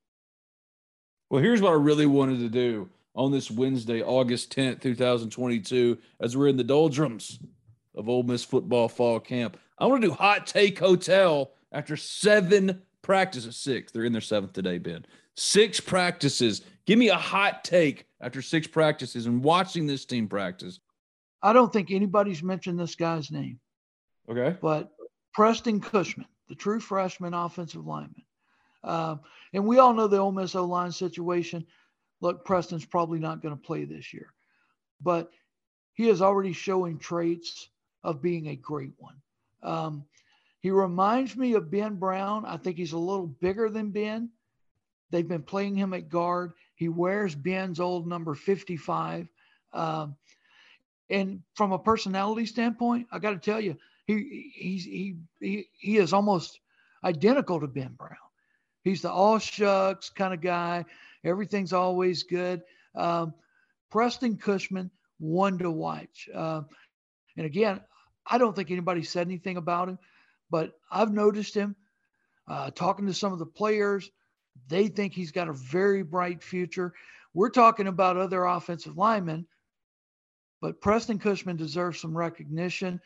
Well, 1.31 1.43
here's 1.43 1.61
what 1.61 1.73
I 1.73 1.77
really 1.77 2.07
wanted 2.07 2.39
to 2.41 2.49
do 2.49 2.89
on 3.15 3.33
this 3.33 3.51
Wednesday, 3.51 4.03
August 4.03 4.55
10th, 4.55 4.81
2022, 4.81 5.99
as 6.21 6.37
we're 6.37 6.49
in 6.49 6.57
the 6.57 6.65
doldrums 6.65 7.39
of 7.95 8.09
Ole 8.09 8.23
Miss 8.23 8.45
football 8.45 8.89
fall 8.89 9.19
camp. 9.19 9.59
I 9.79 9.87
want 9.87 10.03
to 10.03 10.09
do 10.09 10.15
Hot 10.15 10.47
Take 10.47 10.79
Hotel 10.79 11.51
after 11.73 11.97
seven 11.97 12.83
practices, 13.03 13.57
six. 13.57 13.93
They're 13.93 14.05
in 14.05 14.13
their 14.13 14.21
seventh 14.21 14.53
today, 14.53 14.79
Ben. 14.79 15.05
Six 15.37 15.81
practices. 15.81 16.63
Give 16.87 16.99
me 16.99 17.09
a 17.09 17.17
hot 17.17 17.65
take 17.65 18.07
after 18.21 18.43
six 18.43 18.67
practices 18.67 19.27
and 19.27 19.43
watching 19.43 19.87
this 19.87 20.05
team 20.05 20.29
practice. 20.29 20.81
I 21.43 21.53
don't 21.53 21.73
think 21.73 21.91
anybody's 21.91 22.43
mentioned 22.43 22.79
this 22.79 22.95
guy's 22.95 23.31
name. 23.31 23.59
Okay. 24.31 24.57
But 24.61 24.93
Preston 25.33 25.81
Cushman, 25.81 26.27
the 26.49 26.55
true 26.55 26.81
freshman 26.81 27.35
offensive 27.35 27.87
lineman. 27.87 28.25
Um, 28.85 29.21
and 29.53 29.67
we 29.67 29.79
all 29.79 29.93
know 29.93 30.07
the 30.07 30.19
Ole 30.19 30.33
Miss 30.33 30.55
O 30.55 30.65
line 30.65 30.93
situation. 30.93 31.67
Look, 32.21 32.45
Preston's 32.45 32.85
probably 32.85 33.19
not 33.19 33.43
going 33.43 33.55
to 33.55 33.61
play 33.61 33.85
this 33.85 34.13
year, 34.13 34.33
but 35.01 35.31
he 35.95 36.09
is 36.09 36.23
already 36.23 36.53
showing 36.53 36.99
traits 36.99 37.69
of 38.05 38.23
being 38.23 38.49
a 38.49 38.57
great 38.57 38.93
one. 38.99 39.17
Um, 39.63 40.05
he 40.61 40.71
reminds 40.71 41.37
me 41.37 41.55
of 41.55 41.71
Ben 41.71 41.97
Brown. 41.97 42.45
I 42.45 42.57
think 42.57 42.77
he's 42.77 42.93
a 42.93 42.99
little 42.99 43.27
bigger 43.27 43.69
than 43.69 43.91
Ben. 43.91 44.31
They've 45.11 45.27
been 45.27 45.43
playing 45.43 45.77
him 45.77 45.93
at 45.93 46.09
guard. 46.09 46.53
He 46.75 46.89
wears 46.89 47.35
Ben's 47.35 47.81
old 47.81 48.07
number 48.07 48.35
55. 48.35 49.29
Um, 49.73 50.17
and 51.11 51.43
from 51.55 51.73
a 51.73 51.79
personality 51.79 52.47
standpoint, 52.47 53.09
I 53.13 53.19
got 53.19 53.33
to 53.33 53.39
tell 53.39 53.61
you, 53.61 53.77
he 54.07 54.53
he's 54.55 54.85
he 54.85 55.17
he 55.41 55.69
he 55.73 55.97
is 55.99 56.13
almost 56.13 56.61
identical 57.05 57.61
to 57.61 57.67
Ben 57.67 57.95
Brown. 57.97 58.17
He's 58.85 59.03
the 59.03 59.11
all 59.11 59.39
shucks 59.39 60.11
kind 60.11 60.35
of 60.35 60.41
guy. 60.41 60.85
Everything's 61.25 61.73
always 61.73 62.25
good. 62.25 62.63
Um, 62.95 63.35
Preston 63.91 64.37
Cushman, 64.37 64.91
one 65.19 65.59
to 65.59 65.71
watch. 65.71 66.29
Uh, 66.35 66.63
and 67.37 67.47
again, 67.47 67.81
I 68.27 68.39
don't 68.39 68.55
think 68.55 68.71
anybody 68.71 69.03
said 69.03 69.27
anything 69.27 69.57
about 69.57 69.89
him, 69.89 69.99
but 70.51 70.73
I've 70.91 71.13
noticed 71.13 71.55
him 71.55 71.77
uh, 72.49 72.71
talking 72.71 73.07
to 73.07 73.15
some 73.15 73.33
of 73.33 73.39
the 73.39 73.47
players. 73.47 74.11
They 74.69 74.89
think 74.89 75.15
he's 75.15 75.33
got 75.33 75.49
a 75.49 75.53
very 75.53 76.03
bright 76.03 76.43
future. 76.43 76.93
We're 77.35 77.51
talking 77.51 77.87
about 77.87 78.17
other 78.17 78.45
offensive 78.45 78.99
linemen, 78.99 79.47
but 80.61 80.81
Preston 80.81 81.19
Cushman 81.19 81.57
deserves 81.57 82.01
some 82.01 82.17
recognition 82.17 83.01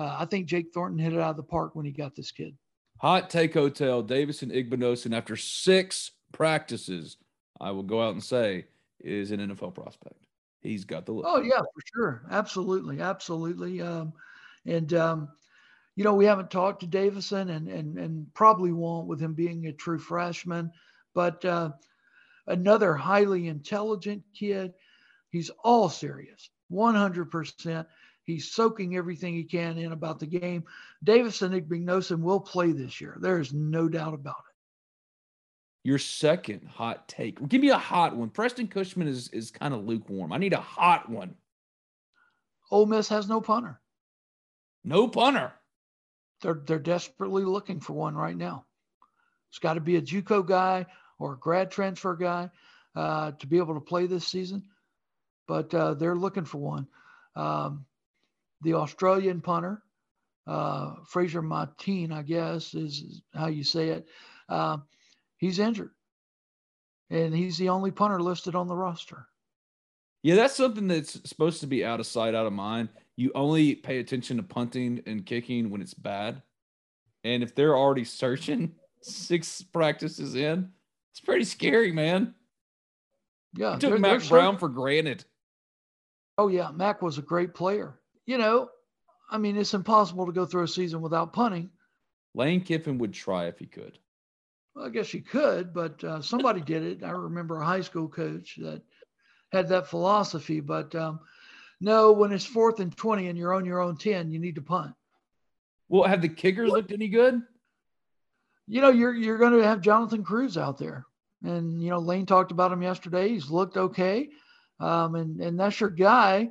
uh, 0.00 0.16
I 0.18 0.24
think 0.24 0.46
Jake 0.46 0.72
Thornton 0.72 0.98
hit 0.98 1.12
it 1.12 1.20
out 1.20 1.30
of 1.30 1.36
the 1.36 1.42
park 1.42 1.74
when 1.74 1.84
he 1.84 1.92
got 1.92 2.16
this 2.16 2.32
kid. 2.32 2.56
Hot 2.98 3.28
take 3.28 3.54
hotel, 3.54 4.02
Davison 4.02 4.50
Igbinosun, 4.50 5.14
after 5.14 5.36
six 5.36 6.12
practices, 6.32 7.18
I 7.60 7.70
will 7.70 7.82
go 7.82 8.02
out 8.02 8.14
and 8.14 8.22
say, 8.22 8.66
is 9.00 9.30
an 9.30 9.40
NFL 9.40 9.74
prospect. 9.74 10.16
He's 10.62 10.84
got 10.84 11.06
the 11.06 11.12
look. 11.12 11.26
Oh, 11.26 11.42
yeah, 11.42 11.60
for 11.60 11.82
sure. 11.94 12.22
Absolutely. 12.30 13.00
Absolutely. 13.00 13.80
Um, 13.80 14.12
and, 14.66 14.92
um, 14.94 15.28
you 15.96 16.04
know, 16.04 16.14
we 16.14 16.26
haven't 16.26 16.50
talked 16.50 16.80
to 16.80 16.86
Davison 16.86 17.50
and, 17.50 17.68
and, 17.68 17.98
and 17.98 18.26
probably 18.34 18.72
won't 18.72 19.06
with 19.06 19.20
him 19.20 19.34
being 19.34 19.66
a 19.66 19.72
true 19.72 19.98
freshman. 19.98 20.70
But 21.14 21.44
uh, 21.44 21.72
another 22.46 22.94
highly 22.94 23.48
intelligent 23.48 24.22
kid. 24.34 24.72
He's 25.30 25.50
all 25.64 25.88
serious, 25.88 26.50
100%. 26.72 27.86
He's 28.24 28.50
soaking 28.50 28.96
everything 28.96 29.34
he 29.34 29.44
can 29.44 29.78
in 29.78 29.92
about 29.92 30.20
the 30.20 30.26
game. 30.26 30.64
Davison 31.02 31.52
Igbinosun 31.52 32.20
will 32.20 32.40
play 32.40 32.72
this 32.72 33.00
year. 33.00 33.16
There 33.20 33.40
is 33.40 33.52
no 33.52 33.88
doubt 33.88 34.14
about 34.14 34.36
it. 34.38 35.88
Your 35.88 35.98
second 35.98 36.68
hot 36.68 37.08
take. 37.08 37.46
Give 37.48 37.60
me 37.60 37.70
a 37.70 37.78
hot 37.78 38.14
one. 38.14 38.28
Preston 38.28 38.68
Cushman 38.68 39.08
is 39.08 39.28
is 39.28 39.50
kind 39.50 39.72
of 39.72 39.86
lukewarm. 39.86 40.32
I 40.32 40.38
need 40.38 40.52
a 40.52 40.60
hot 40.60 41.08
one. 41.08 41.34
Ole 42.70 42.86
Miss 42.86 43.08
has 43.08 43.28
no 43.28 43.40
punter. 43.40 43.80
No 44.84 45.08
punter. 45.08 45.52
They're 46.42 46.60
they're 46.66 46.78
desperately 46.78 47.44
looking 47.44 47.80
for 47.80 47.94
one 47.94 48.14
right 48.14 48.36
now. 48.36 48.66
It's 49.48 49.58
got 49.58 49.74
to 49.74 49.80
be 49.80 49.96
a 49.96 50.02
JUCO 50.02 50.46
guy 50.46 50.86
or 51.18 51.32
a 51.32 51.38
grad 51.38 51.70
transfer 51.70 52.14
guy 52.14 52.50
uh, 52.94 53.32
to 53.32 53.46
be 53.46 53.58
able 53.58 53.74
to 53.74 53.80
play 53.80 54.06
this 54.06 54.26
season, 54.26 54.64
but 55.48 55.74
uh, 55.74 55.94
they're 55.94 56.16
looking 56.16 56.44
for 56.44 56.58
one. 56.58 56.86
Um, 57.36 57.84
the 58.62 58.74
Australian 58.74 59.40
punter, 59.40 59.82
uh, 60.46 60.94
Fraser 61.06 61.42
Martin, 61.42 62.12
I 62.12 62.22
guess 62.22 62.74
is 62.74 63.22
how 63.34 63.48
you 63.48 63.64
say 63.64 63.88
it. 63.88 64.06
Uh, 64.48 64.78
he's 65.38 65.58
injured, 65.58 65.90
and 67.10 67.34
he's 67.34 67.56
the 67.58 67.68
only 67.68 67.90
punter 67.90 68.20
listed 68.20 68.54
on 68.54 68.66
the 68.66 68.76
roster. 68.76 69.26
Yeah, 70.22 70.34
that's 70.34 70.54
something 70.54 70.88
that's 70.88 71.18
supposed 71.28 71.60
to 71.60 71.66
be 71.66 71.84
out 71.84 72.00
of 72.00 72.06
sight, 72.06 72.34
out 72.34 72.46
of 72.46 72.52
mind. 72.52 72.90
You 73.16 73.30
only 73.34 73.74
pay 73.74 73.98
attention 73.98 74.36
to 74.36 74.42
punting 74.42 75.02
and 75.06 75.24
kicking 75.24 75.70
when 75.70 75.80
it's 75.80 75.94
bad. 75.94 76.42
And 77.24 77.42
if 77.42 77.54
they're 77.54 77.76
already 77.76 78.04
searching 78.04 78.74
six 79.02 79.62
practices 79.62 80.34
in, 80.34 80.70
it's 81.12 81.20
pretty 81.20 81.44
scary, 81.44 81.92
man. 81.92 82.34
Yeah, 83.54 83.72
I 83.72 83.76
took 83.78 83.98
Mac 83.98 84.26
Brown 84.28 84.58
for 84.58 84.68
granted. 84.68 85.24
Oh 86.38 86.48
yeah, 86.48 86.70
Mac 86.70 87.02
was 87.02 87.18
a 87.18 87.22
great 87.22 87.52
player. 87.54 87.99
You 88.30 88.38
know, 88.38 88.70
I 89.28 89.38
mean, 89.38 89.56
it's 89.56 89.74
impossible 89.74 90.24
to 90.26 90.30
go 90.30 90.46
through 90.46 90.62
a 90.62 90.68
season 90.68 91.00
without 91.00 91.32
punting. 91.32 91.68
Lane 92.32 92.60
Kiffin 92.60 92.96
would 92.98 93.12
try 93.12 93.46
if 93.46 93.58
he 93.58 93.66
could. 93.66 93.98
Well, 94.72 94.86
I 94.86 94.90
guess 94.90 95.08
he 95.08 95.20
could, 95.20 95.74
but 95.74 96.04
uh, 96.04 96.22
somebody 96.22 96.60
did 96.60 96.84
it. 96.84 97.02
I 97.02 97.10
remember 97.10 97.60
a 97.60 97.66
high 97.66 97.80
school 97.80 98.06
coach 98.06 98.54
that 98.58 98.82
had 99.50 99.66
that 99.70 99.88
philosophy. 99.88 100.60
But 100.60 100.94
um, 100.94 101.18
no, 101.80 102.12
when 102.12 102.30
it's 102.30 102.46
fourth 102.46 102.78
and 102.78 102.96
20 102.96 103.26
and 103.26 103.36
you're 103.36 103.52
on 103.52 103.64
your 103.64 103.80
own 103.80 103.96
10, 103.96 104.30
you 104.30 104.38
need 104.38 104.54
to 104.54 104.62
punt. 104.62 104.94
Well, 105.88 106.08
have 106.08 106.22
the 106.22 106.28
kickers 106.28 106.70
looked 106.70 106.92
any 106.92 107.08
good? 107.08 107.42
You 108.68 108.80
know, 108.80 108.90
you're 108.90 109.12
you're 109.12 109.38
going 109.38 109.54
to 109.54 109.66
have 109.66 109.80
Jonathan 109.80 110.22
Cruz 110.22 110.56
out 110.56 110.78
there, 110.78 111.04
and 111.42 111.82
you 111.82 111.90
know 111.90 111.98
Lane 111.98 112.26
talked 112.26 112.52
about 112.52 112.70
him 112.70 112.80
yesterday. 112.80 113.30
He's 113.30 113.50
looked 113.50 113.76
okay, 113.76 114.28
um, 114.78 115.16
and 115.16 115.40
and 115.40 115.58
that's 115.58 115.80
your 115.80 115.90
guy. 115.90 116.50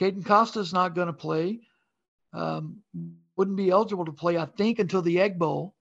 Caden 0.00 0.24
Costa's 0.24 0.72
not 0.72 0.94
going 0.94 1.08
to 1.08 1.12
play. 1.12 1.60
Um, 2.32 2.78
wouldn't 3.36 3.56
be 3.56 3.70
eligible 3.70 4.04
to 4.04 4.12
play, 4.12 4.38
I 4.38 4.46
think, 4.46 4.78
until 4.78 5.02
the 5.02 5.20
Egg 5.20 5.38
Bowl. 5.38 5.74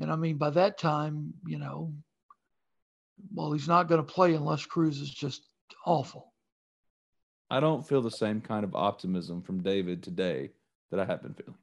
And 0.00 0.10
I 0.10 0.16
mean, 0.16 0.36
by 0.36 0.50
that 0.50 0.78
time, 0.78 1.34
you 1.46 1.58
know, 1.58 1.92
well, 3.34 3.52
he's 3.52 3.68
not 3.68 3.88
going 3.88 4.04
to 4.04 4.12
play 4.12 4.34
unless 4.34 4.66
Cruz 4.66 5.00
is 5.00 5.10
just 5.10 5.42
awful. 5.86 6.32
I 7.50 7.60
don't 7.60 7.86
feel 7.86 8.02
the 8.02 8.10
same 8.10 8.40
kind 8.40 8.64
of 8.64 8.74
optimism 8.74 9.42
from 9.42 9.62
David 9.62 10.02
today 10.02 10.50
that 10.90 10.98
I 10.98 11.04
have 11.04 11.22
been 11.22 11.34
feeling. 11.34 11.54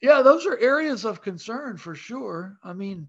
Yeah, 0.00 0.22
those 0.22 0.46
are 0.46 0.58
areas 0.58 1.04
of 1.04 1.22
concern 1.22 1.76
for 1.76 1.94
sure. 1.94 2.56
I 2.62 2.72
mean, 2.72 3.08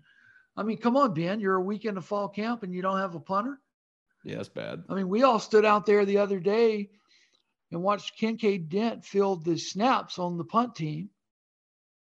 I 0.58 0.64
mean, 0.64 0.78
come 0.78 0.98
on, 0.98 1.14
Ben, 1.14 1.40
you're 1.40 1.56
a 1.56 1.62
week 1.62 1.86
into 1.86 2.02
fall 2.02 2.28
camp 2.28 2.64
and 2.64 2.74
you 2.74 2.82
don't 2.82 3.00
have 3.00 3.16
a 3.16 3.20
punter. 3.20 3.60
Yeah, 4.24 4.36
that's 4.36 4.50
bad. 4.50 4.84
I 4.90 4.96
mean, 4.96 5.08
we 5.08 5.24
all 5.24 5.40
stood 5.40 5.66
out 5.66 5.86
there 5.86 6.04
the 6.04 6.18
other 6.18 6.40
day 6.40 6.90
and 7.72 7.82
watched 7.82 8.20
Kinkead 8.20 8.70
Dent 8.70 9.06
field 9.06 9.46
the 9.46 9.58
snaps 9.58 10.20
on 10.20 10.38
the 10.38 10.44
punt 10.44 10.76
team. 10.76 11.10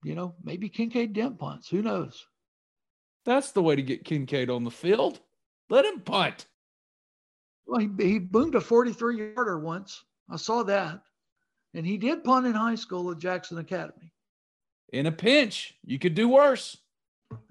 You 0.04 0.16
know, 0.16 0.36
maybe 0.44 0.70
Kinkead 0.70 1.14
Dent 1.14 1.40
punts. 1.40 1.68
Who 1.70 1.82
knows? 1.82 2.28
That's 3.26 3.52
the 3.52 3.64
way 3.64 3.76
to 3.76 3.82
get 3.82 4.06
Kinkead 4.06 4.54
on 4.54 4.64
the 4.64 4.72
field. 4.72 5.20
Let 5.70 5.86
him 5.86 6.00
punt. 6.00 6.46
Well, 7.66 7.82
he, 7.82 7.90
he 8.00 8.20
boomed 8.20 8.56
a 8.56 8.62
43 8.62 9.34
yarder 9.36 9.60
once. 9.60 10.04
I 10.30 10.38
saw 10.38 10.64
that. 10.64 11.02
And 11.74 11.86
he 11.86 11.98
did 11.98 12.24
punt 12.24 12.46
in 12.46 12.54
high 12.54 12.76
school 12.76 13.12
at 13.12 13.20
Jackson 13.20 13.58
Academy. 13.58 14.14
In 14.94 15.08
a 15.08 15.12
pinch, 15.12 15.76
you 15.84 16.00
could 16.00 16.16
do 16.16 16.30
worse. 16.30 16.78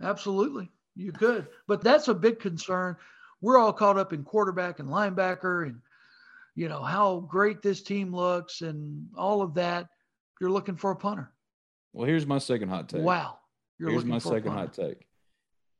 Absolutely. 0.02 0.70
You 0.94 1.12
could. 1.12 1.48
But 1.66 1.82
that's 1.82 2.08
a 2.08 2.14
big 2.14 2.40
concern. 2.40 2.96
We're 3.42 3.58
all 3.58 3.72
caught 3.72 3.98
up 3.98 4.14
in 4.14 4.24
quarterback 4.24 4.78
and 4.78 4.88
linebacker 4.88 5.64
and, 5.64 5.80
you 6.56 6.68
know, 6.68 6.82
how 6.82 7.20
great 7.20 7.62
this 7.62 7.82
team 7.82 8.12
looks 8.14 8.62
and 8.62 9.06
all 9.14 9.42
of 9.42 9.54
that. 9.54 9.86
You're 10.40 10.50
looking 10.50 10.76
for 10.76 10.90
a 10.90 10.96
punter. 10.96 11.30
Well, 11.92 12.06
here's 12.06 12.26
my 12.26 12.38
second 12.38 12.70
hot 12.70 12.88
take. 12.88 13.02
Wow. 13.02 13.38
You're 13.78 13.90
here's 13.90 14.04
my 14.04 14.18
second 14.18 14.52
hot 14.52 14.72
take. 14.72 15.06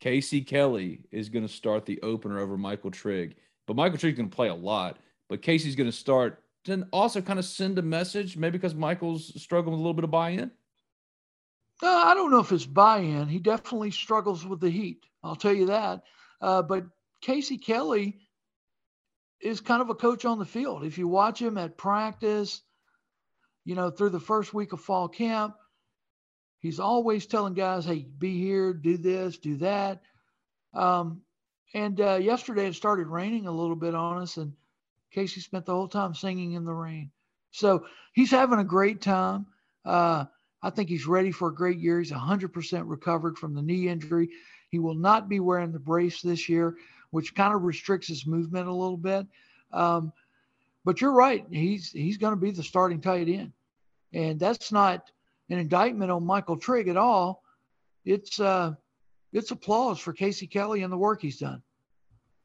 Casey 0.01 0.43
Kelly 0.43 1.01
is 1.11 1.31
going 1.31 1.47
to 1.47 1.53
start 1.53 1.87
the 1.87 2.01
opener 2.03 2.39
over 2.39 2.59
Michael 2.59 2.91
Trigg. 2.91 3.37
But 3.67 3.77
Michael 3.77 3.99
Trigg's 3.99 4.19
going 4.19 4.29
to 4.29 4.37
play 4.37 4.49
a 4.49 4.55
lot. 4.55 4.99
But 5.29 5.43
Casey's 5.43 5.75
going 5.75 5.91
to 5.91 5.97
start 5.97 6.43
and 6.69 6.85
also 6.93 7.21
kind 7.21 7.39
of 7.39 7.45
send 7.45 7.79
a 7.79 7.83
message, 7.83 8.37
maybe 8.37 8.59
because 8.59 8.75
Michael's 8.75 9.41
struggling 9.41 9.73
with 9.73 9.81
a 9.81 9.83
little 9.83 9.95
bit 9.95 10.05
of 10.05 10.11
buy 10.11 10.31
in. 10.31 10.51
Uh, 11.83 11.87
I 11.87 12.15
don't 12.15 12.31
know 12.31 12.41
if 12.41 12.53
it's 12.53 12.67
buy 12.67 12.99
in. 12.99 13.29
He 13.29 13.39
definitely 13.39 13.91
struggles 13.91 14.45
with 14.45 14.61
the 14.61 14.71
heat. 14.71 15.05
I'll 15.23 15.37
tell 15.37 15.53
you 15.53 15.67
that. 15.67 16.03
Uh, 16.41 16.63
but 16.63 16.85
Casey 17.21 17.57
Kelly 17.59 18.19
is 19.41 19.61
kind 19.61 19.83
of 19.83 19.91
a 19.91 19.95
coach 19.95 20.25
on 20.25 20.39
the 20.39 20.45
field. 20.45 20.85
If 20.85 20.99
you 20.99 21.09
watch 21.09 21.41
him 21.41 21.59
at 21.59 21.77
practice, 21.77 22.63
you 23.65 23.75
know, 23.75 23.91
through 23.91 24.11
the 24.11 24.21
first 24.21 24.55
week 24.55 24.73
of 24.73 24.81
fall 24.81 25.09
camp, 25.09 25.55
he's 26.61 26.81
always 26.81 27.27
telling 27.27 27.55
guys, 27.55 27.85
hey, 27.85 28.07
be 28.19 28.39
here, 28.39 28.73
do 28.73 28.97
this, 28.97 29.39
do 29.39 29.57
that. 29.57 30.03
Um, 30.73 31.23
and 31.75 32.01
uh, 32.01 32.15
yesterday 32.15 32.67
it 32.67 32.75
started 32.75 33.09
raining 33.09 33.47
a 33.47 33.53
little 33.53 33.77
bit 33.77 33.95
on 33.95 34.23
us, 34.23 34.37
and 34.37 34.53
Casey 35.11 35.41
spent 35.41 35.67
the 35.67 35.75
whole 35.75 35.89
time 35.89 36.15
singing 36.15 36.53
in 36.53 36.65
the 36.65 36.73
rain. 36.73 37.11
So 37.51 37.87
he's 38.13 38.31
having 38.31 38.59
a 38.59 38.65
great 38.65 39.01
time. 39.01 39.47
Uh, 39.85 40.27
I 40.63 40.71
think 40.71 40.89
he's 40.89 41.07
ready 41.07 41.33
for 41.33 41.49
a 41.49 41.55
great 41.55 41.79
year. 41.79 41.99
He's 41.99 42.13
100% 42.13 42.83
recovered 42.87 43.39
from 43.39 43.55
the 43.55 43.63
knee 43.63 43.89
injury. 43.89 44.31
He 44.71 44.79
will 44.79 44.95
not 44.95 45.29
be 45.29 45.41
wearing 45.41 45.73
the 45.73 45.79
brace 45.79 46.23
this 46.23 46.49
year, 46.49 46.77
which 47.11 47.35
kind 47.35 47.55
of 47.55 47.63
restricts 47.63 48.09
his 48.09 48.27
movement 48.27 48.69
a 48.69 48.73
little 48.73 48.97
bit. 48.97 49.27
Um, 49.73 50.13
but 50.85 51.01
you're 51.01 51.13
right. 51.13 51.45
He's 51.51 51.91
he's 51.91 52.17
going 52.17 52.33
to 52.33 52.41
be 52.41 52.51
the 52.51 52.63
starting 52.63 53.01
tight 53.01 53.29
end, 53.29 53.53
and 54.13 54.39
that's 54.39 54.71
not 54.71 55.11
an 55.51 55.59
indictment 55.59 56.11
on 56.11 56.25
Michael 56.25 56.57
Trigg 56.57 56.89
at 56.89 56.97
all. 56.97 57.43
It's 58.05 58.39
uh, 58.41 58.75
it's 59.33 59.51
applause 59.51 59.99
for 59.99 60.13
Casey 60.13 60.47
Kelly 60.47 60.83
and 60.83 60.93
the 60.93 60.97
work 60.97 61.21
he's 61.21 61.39
done. 61.39 61.63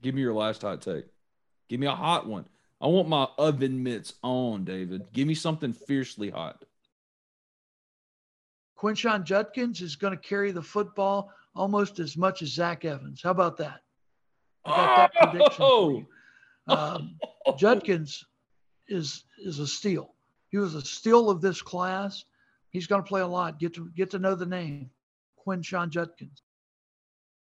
Give 0.01 0.15
me 0.15 0.21
your 0.21 0.33
last 0.33 0.63
hot 0.63 0.81
take. 0.81 1.05
Give 1.69 1.79
me 1.79 1.87
a 1.87 1.95
hot 1.95 2.27
one. 2.27 2.45
I 2.81 2.87
want 2.87 3.07
my 3.07 3.27
oven 3.37 3.83
mitts 3.83 4.15
on, 4.23 4.65
David. 4.65 5.03
Give 5.13 5.27
me 5.27 5.35
something 5.35 5.71
fiercely 5.71 6.31
hot. 6.31 6.65
Quinshon 8.77 9.23
Judkins 9.23 9.81
is 9.81 9.95
going 9.95 10.17
to 10.17 10.19
carry 10.19 10.51
the 10.51 10.61
football 10.61 11.31
almost 11.55 11.99
as 11.99 12.17
much 12.17 12.41
as 12.41 12.49
Zach 12.49 12.83
Evans. 12.83 13.21
How 13.21 13.29
about 13.29 13.57
that? 13.57 13.81
I 14.65 14.69
got 14.69 15.11
that 15.13 15.27
oh! 15.27 15.29
prediction 15.29 15.65
for 15.65 15.91
you. 15.91 16.07
Um, 16.67 17.15
Judkins 17.57 18.23
is 18.87 19.23
is 19.43 19.59
a 19.59 19.67
steal. 19.67 20.13
He 20.49 20.57
was 20.57 20.75
a 20.75 20.81
steal 20.81 21.29
of 21.29 21.41
this 21.41 21.61
class. 21.61 22.25
He's 22.69 22.87
going 22.87 23.01
to 23.01 23.07
play 23.07 23.21
a 23.21 23.27
lot. 23.27 23.59
Get 23.59 23.73
to 23.75 23.89
get 23.95 24.11
to 24.11 24.19
know 24.19 24.35
the 24.35 24.45
name, 24.45 24.89
Quinshon 25.45 25.89
Judkins. 25.89 26.41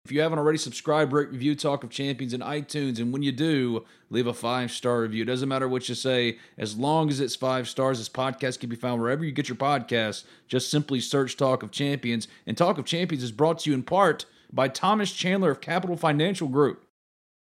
If 0.05 0.11
you 0.11 0.21
haven't 0.21 0.37
already 0.37 0.59
subscribed, 0.59 1.13
rate, 1.13 1.31
review 1.31 1.55
Talk 1.55 1.83
of 1.83 1.89
Champions 1.89 2.31
in 2.35 2.41
iTunes. 2.41 2.99
And 2.99 3.11
when 3.11 3.23
you 3.23 3.31
do, 3.31 3.85
leave 4.11 4.27
a 4.27 4.35
five 4.35 4.71
star 4.71 5.01
review. 5.01 5.23
It 5.23 5.25
doesn't 5.25 5.49
matter 5.49 5.67
what 5.67 5.89
you 5.89 5.95
say, 5.95 6.37
as 6.59 6.77
long 6.77 7.09
as 7.09 7.19
it's 7.19 7.35
five 7.35 7.67
stars. 7.67 7.97
This 7.97 8.07
podcast 8.07 8.59
can 8.59 8.69
be 8.69 8.75
found 8.75 9.01
wherever 9.01 9.25
you 9.25 9.31
get 9.31 9.49
your 9.49 9.55
podcasts. 9.55 10.23
Just 10.47 10.69
simply 10.69 10.99
search 10.99 11.37
Talk 11.37 11.63
of 11.63 11.71
Champions. 11.71 12.27
And 12.45 12.55
Talk 12.55 12.77
of 12.77 12.85
Champions 12.85 13.23
is 13.23 13.31
brought 13.31 13.59
to 13.59 13.71
you 13.71 13.73
in 13.73 13.81
part 13.81 14.27
by 14.53 14.67
Thomas 14.67 15.11
Chandler 15.11 15.49
of 15.49 15.59
Capital 15.59 15.97
Financial 15.97 16.47
Group. 16.47 16.85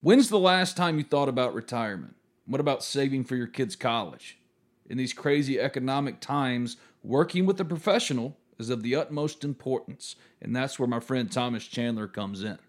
When's 0.01 0.29
the 0.29 0.39
last 0.39 0.77
time 0.77 0.97
you 0.99 1.03
thought 1.03 1.29
about 1.29 1.55
retirement? 1.55 2.15
What 2.47 2.61
about 2.61 2.85
saving 2.85 3.25
for 3.25 3.35
your 3.35 3.49
kids' 3.49 3.75
college? 3.75 4.39
In 4.89 4.97
these 4.97 5.13
crazy 5.13 5.59
economic 5.59 6.21
times, 6.21 6.77
working 7.03 7.47
with 7.47 7.61
a 7.61 7.65
professional 7.65 8.37
is 8.61 8.71
of 8.71 8.85
the 8.85 8.95
utmost 8.95 9.43
importance, 9.43 10.15
and 10.41 10.55
that's 10.55 10.79
where 10.79 10.87
my 10.87 11.01
friend 11.01 11.33
Thomas 11.33 11.65
Chandler 11.67 12.07
comes 12.07 12.45
in. 12.45 12.61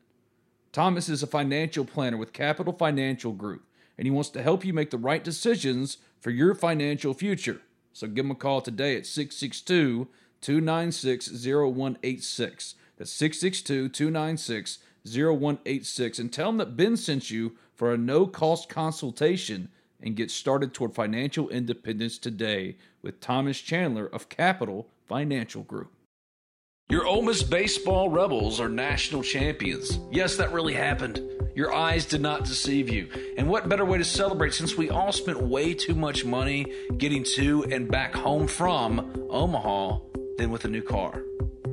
Thomas 0.72 1.08
is 1.08 1.22
a 1.22 1.28
financial 1.28 1.86
planner 1.86 2.18
with 2.18 2.34
Capital 2.34 2.74
Financial 2.74 3.32
Group, 3.32 3.64
and 3.96 4.08
he 4.08 4.12
wants 4.12 4.30
to 4.32 4.42
help 4.42 4.66
you 4.66 4.74
make 4.74 4.90
the 4.90 4.98
right 4.98 5.24
decisions 5.24 5.98
for 6.20 6.32
your 6.32 6.56
financial 6.56 7.14
future. 7.14 7.62
So 7.94 8.08
give 8.08 8.26
him 8.26 8.32
a 8.32 8.36
call 8.36 8.62
today 8.62 8.98
at 8.98 9.06
662 9.06 10.08
296 10.42 11.30
0186. 11.46 12.76
That's 12.98 13.12
662 13.12 13.90
296 13.90 14.80
0186 15.06 16.20
and 16.20 16.32
tell 16.32 16.48
them 16.48 16.58
that 16.58 16.78
Ben 16.78 16.98
sent 16.98 17.32
you 17.32 17.56
for 17.76 17.94
a 17.94 17.98
no 17.98 18.28
cost 18.28 18.70
consultation 18.70 19.70
and 20.02 20.16
get 20.16 20.32
started 20.32 20.74
toward 20.74 20.94
financial 20.94 21.50
independence 21.50 22.18
today 22.18 22.76
with 23.02 23.20
Thomas 23.20 23.60
Chandler 23.60 24.08
of 24.08 24.30
Capital 24.30 24.88
Financial 25.08 25.64
Group. 25.64 25.92
Your 26.90 27.06
Ole 27.06 27.22
Miss 27.22 27.44
baseball 27.44 28.10
Rebels 28.10 28.60
are 28.60 28.68
national 28.68 29.22
champions. 29.22 30.00
Yes, 30.12 30.38
that 30.38 30.52
really 30.52 30.74
happened. 30.74 31.22
Your 31.56 31.72
eyes 31.74 32.06
did 32.06 32.22
not 32.22 32.46
deceive 32.46 32.90
you. 32.90 33.10
And 33.38 33.48
what 33.48 33.70
better 33.70 33.86
way 33.86 34.00
to 34.00 34.04
celebrate 34.04 34.54
since 34.56 34.76
we 34.76 34.90
all 34.90 35.12
spent 35.12 35.40
way 35.42 35.76
too 35.76 35.94
much 35.94 36.26
money 36.26 36.66
getting 36.98 37.24
to 37.36 37.64
and 37.66 37.92
back 37.92 38.16
home 38.16 38.48
from 38.48 39.28
Omaha 39.30 40.00
than 40.38 40.50
with 40.50 40.66
a 40.66 40.68
new 40.68 40.82
car? 40.82 41.22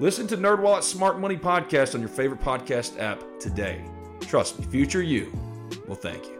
Listen 0.00 0.28
to 0.28 0.36
NerdWallet's 0.36 0.86
Smart 0.86 1.18
Money 1.18 1.36
Podcast 1.36 1.96
on 1.96 2.00
your 2.00 2.08
favorite 2.08 2.40
podcast 2.40 3.00
app 3.00 3.20
today. 3.40 3.84
Trust 4.20 4.60
me, 4.60 4.64
future 4.66 5.02
you 5.02 5.32
will 5.88 5.96
thank 5.96 6.24
you. 6.24 6.38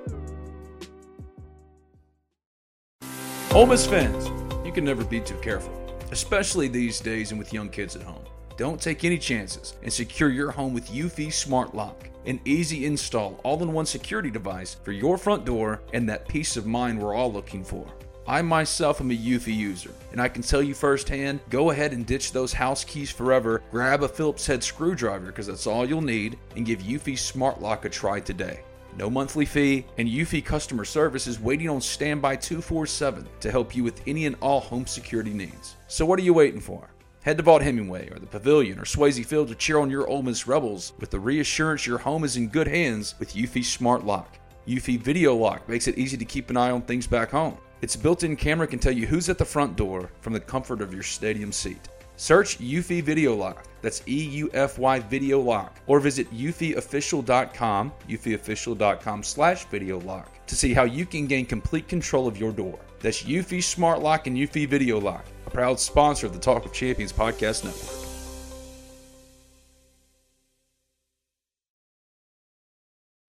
Ole 3.53 3.67
Miss 3.67 3.85
fans, 3.85 4.29
you 4.65 4.71
can 4.71 4.85
never 4.85 5.03
be 5.03 5.19
too 5.19 5.35
careful, 5.39 5.75
especially 6.13 6.69
these 6.69 7.01
days 7.01 7.33
and 7.33 7.39
with 7.39 7.53
young 7.53 7.69
kids 7.69 7.97
at 7.97 8.03
home. 8.03 8.23
Don't 8.57 8.81
take 8.81 9.05
any 9.05 9.19
chances 9.19 9.75
and 9.83 9.93
secure 9.93 10.29
your 10.29 10.53
home 10.53 10.73
with 10.73 10.89
Eufy 10.91 11.33
Smart 11.33 11.75
Lock, 11.75 12.09
an 12.27 12.41
easy 12.45 12.87
install, 12.87 13.41
all 13.43 13.61
in 13.65 13.73
one 13.73 13.87
security 13.87 14.31
device 14.31 14.75
for 14.85 14.93
your 14.93 15.19
front 15.19 15.45
door 15.45 15.83
and 15.93 16.09
that 16.09 16.29
peace 16.29 16.57
of 16.57 16.65
mind 16.65 17.01
we're 17.01 17.15
all 17.15 17.33
looking 17.33 17.65
for. 17.65 17.89
I 18.29 18.43
myself 18.43 19.01
am 19.01 19.11
a 19.11 19.15
Eufy 19.15 19.57
user, 19.57 19.91
and 20.13 20.21
I 20.21 20.29
can 20.29 20.43
tell 20.43 20.63
you 20.63 20.75
firsthand 20.75 21.41
go 21.49 21.71
ahead 21.71 21.95
and 21.95 22.05
ditch 22.05 22.31
those 22.31 22.53
house 22.53 22.85
keys 22.85 23.11
forever, 23.11 23.63
grab 23.71 24.03
a 24.03 24.09
Phillips 24.09 24.47
head 24.47 24.63
screwdriver 24.63 25.29
because 25.29 25.47
that's 25.47 25.67
all 25.67 25.89
you'll 25.89 26.03
need, 26.03 26.39
and 26.55 26.67
give 26.67 26.81
Eufy 26.81 27.19
Smart 27.19 27.63
Lock 27.63 27.87
a 27.87 27.89
try 27.89 28.21
today. 28.21 28.61
No 28.99 29.09
monthly 29.09 29.47
fee, 29.47 29.87
and 29.97 30.07
Eufy 30.07 30.45
customer 30.45 30.85
service 30.85 31.27
is 31.27 31.41
waiting 31.41 31.71
on 31.71 31.81
standby 31.81 32.37
247 32.37 33.27
to 33.41 33.51
help 33.51 33.75
you 33.75 33.83
with 33.83 34.03
any 34.07 34.27
and 34.27 34.37
all 34.43 34.61
home 34.61 34.87
security 34.87 35.33
needs. 35.33 35.77
So, 35.87 36.05
what 36.05 36.19
are 36.19 36.23
you 36.23 36.35
waiting 36.35 36.61
for? 36.61 36.87
Head 37.23 37.39
to 37.39 37.43
Vaught 37.43 37.63
Hemingway 37.63 38.11
or 38.11 38.19
the 38.19 38.27
Pavilion 38.27 38.79
or 38.79 38.85
Swayze 38.85 39.25
Field 39.25 39.49
to 39.49 39.55
cheer 39.55 39.79
on 39.79 39.89
your 39.89 40.07
Ole 40.07 40.23
Miss 40.23 40.47
Rebels 40.47 40.93
with 41.01 41.09
the 41.09 41.19
reassurance 41.19 41.87
your 41.87 41.97
home 41.97 42.25
is 42.25 42.37
in 42.37 42.49
good 42.49 42.69
hands 42.69 43.15
with 43.19 43.33
Eufy 43.33 43.65
Smart 43.65 44.05
Lock. 44.05 44.39
Eufy 44.67 45.01
Video 45.01 45.35
Lock 45.35 45.67
makes 45.67 45.89
it 45.89 45.97
easy 45.97 46.19
to 46.19 46.27
keep 46.27 46.51
an 46.51 46.59
eye 46.59 46.71
on 46.71 46.83
things 46.83 47.07
back 47.07 47.31
home. 47.31 47.57
Its 47.81 47.95
built 47.95 48.25
in 48.25 48.35
camera 48.35 48.67
can 48.67 48.79
tell 48.79 48.93
you 48.93 49.07
who's 49.07 49.29
at 49.29 49.39
the 49.39 49.45
front 49.45 49.77
door 49.77 50.11
from 50.21 50.33
the 50.33 50.41
comfort 50.41 50.81
of 50.81 50.93
your 50.93 51.03
stadium 51.03 51.53
seat. 51.53 51.89
Search 52.17 52.59
Eufy 52.59 53.01
Video 53.01 53.37
Lock, 53.37 53.65
that's 53.81 54.03
E 54.09 54.25
U 54.31 54.51
F 54.53 54.77
Y 54.77 54.99
Video 54.99 55.41
Lock, 55.41 55.79
or 55.87 56.01
visit 56.01 56.29
eufyofficial.com, 56.33 57.93
eufyofficial.com 58.09 59.23
slash 59.23 59.65
video 59.67 60.01
lock, 60.01 60.45
to 60.49 60.57
see 60.57 60.75
how 60.75 60.83
you 60.83 61.07
can 61.07 61.29
gain 61.29 61.47
complete 61.47 61.87
control 61.87 62.27
of 62.27 62.37
your 62.37 62.51
door. 62.51 62.77
That's 62.99 63.23
Eufy 63.23 63.63
Smart 63.63 64.03
Lock 64.03 64.27
and 64.27 64.37
Eufy 64.37 64.67
Video 64.67 64.99
Lock, 64.99 65.25
a 65.47 65.51
proud 65.51 65.79
sponsor 65.79 66.27
of 66.27 66.33
the 66.33 66.41
Talk 66.41 66.65
of 66.65 66.73
Champions 66.73 67.13
podcast 67.13 67.65
network. 67.65 68.05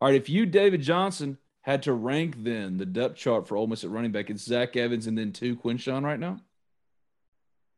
All 0.02 0.08
right, 0.08 0.16
if 0.16 0.30
you, 0.30 0.48
David 0.48 0.82
Johnson, 0.82 1.38
had 1.70 1.84
to 1.84 1.94
rank 1.94 2.34
then 2.40 2.78
the 2.78 2.86
depth 2.86 3.16
chart 3.16 3.48
for 3.48 3.56
Ole 3.56 3.68
Miss 3.68 3.84
at 3.84 3.92
running 3.92 4.12
back, 4.12 4.32
it's 4.32 4.44
Zach 4.44 4.76
Evans 4.76 5.06
and 5.06 5.16
then 5.16 5.32
two 5.32 5.56
Quinshon 5.56 6.04
right 6.04 6.20
now. 6.20 6.40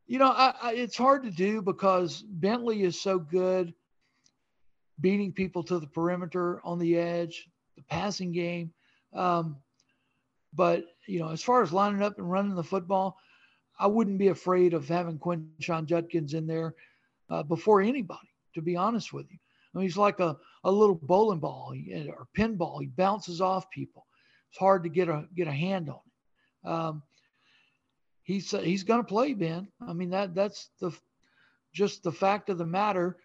You 0.06 0.18
know, 0.18 0.30
I, 0.30 0.54
I, 0.62 0.72
it's 0.72 0.96
hard 0.96 1.24
to 1.24 1.30
do 1.30 1.60
because 1.60 2.22
Bentley 2.22 2.84
is 2.84 2.98
so 2.98 3.18
good 3.18 3.74
beating 4.98 5.32
people 5.32 5.62
to 5.64 5.78
the 5.78 5.86
perimeter 5.86 6.62
on 6.64 6.78
the 6.78 6.96
edge, 6.96 7.46
the 7.76 7.82
passing 7.82 8.32
game. 8.32 8.72
Um, 9.12 9.56
but 10.54 10.86
you 11.06 11.18
know, 11.18 11.28
as 11.28 11.42
far 11.42 11.62
as 11.62 11.70
lining 11.70 12.02
up 12.02 12.16
and 12.16 12.30
running 12.30 12.54
the 12.54 12.64
football, 12.64 13.18
I 13.78 13.88
wouldn't 13.88 14.18
be 14.18 14.28
afraid 14.28 14.72
of 14.72 14.88
having 14.88 15.18
Quinshon 15.18 15.84
Judkins 15.84 16.32
in 16.32 16.46
there 16.46 16.74
uh, 17.28 17.42
before 17.42 17.82
anybody. 17.82 18.20
To 18.54 18.62
be 18.62 18.76
honest 18.76 19.12
with 19.12 19.30
you, 19.30 19.38
I 19.74 19.78
mean, 19.78 19.86
he's 19.86 19.98
like 19.98 20.20
a, 20.20 20.36
a 20.64 20.70
little 20.70 20.94
bowling 20.94 21.40
ball 21.40 21.74
or 22.08 22.26
pinball. 22.36 22.80
He 22.80 22.86
bounces 22.86 23.40
off 23.40 23.70
people. 23.70 24.06
It's 24.50 24.58
hard 24.58 24.82
to 24.84 24.88
get 24.88 25.08
a 25.08 25.26
get 25.34 25.48
a 25.48 25.52
hand 25.52 25.88
on 25.88 26.00
it. 26.06 26.68
Um, 26.68 27.02
he's 28.22 28.50
he's 28.50 28.84
going 28.84 29.00
to 29.00 29.06
play 29.06 29.34
Ben. 29.34 29.68
I 29.86 29.92
mean 29.92 30.10
that 30.10 30.34
that's 30.34 30.70
the 30.80 30.92
just 31.74 32.02
the 32.02 32.12
fact 32.12 32.50
of 32.50 32.58
the 32.58 32.66
matter. 32.66 33.16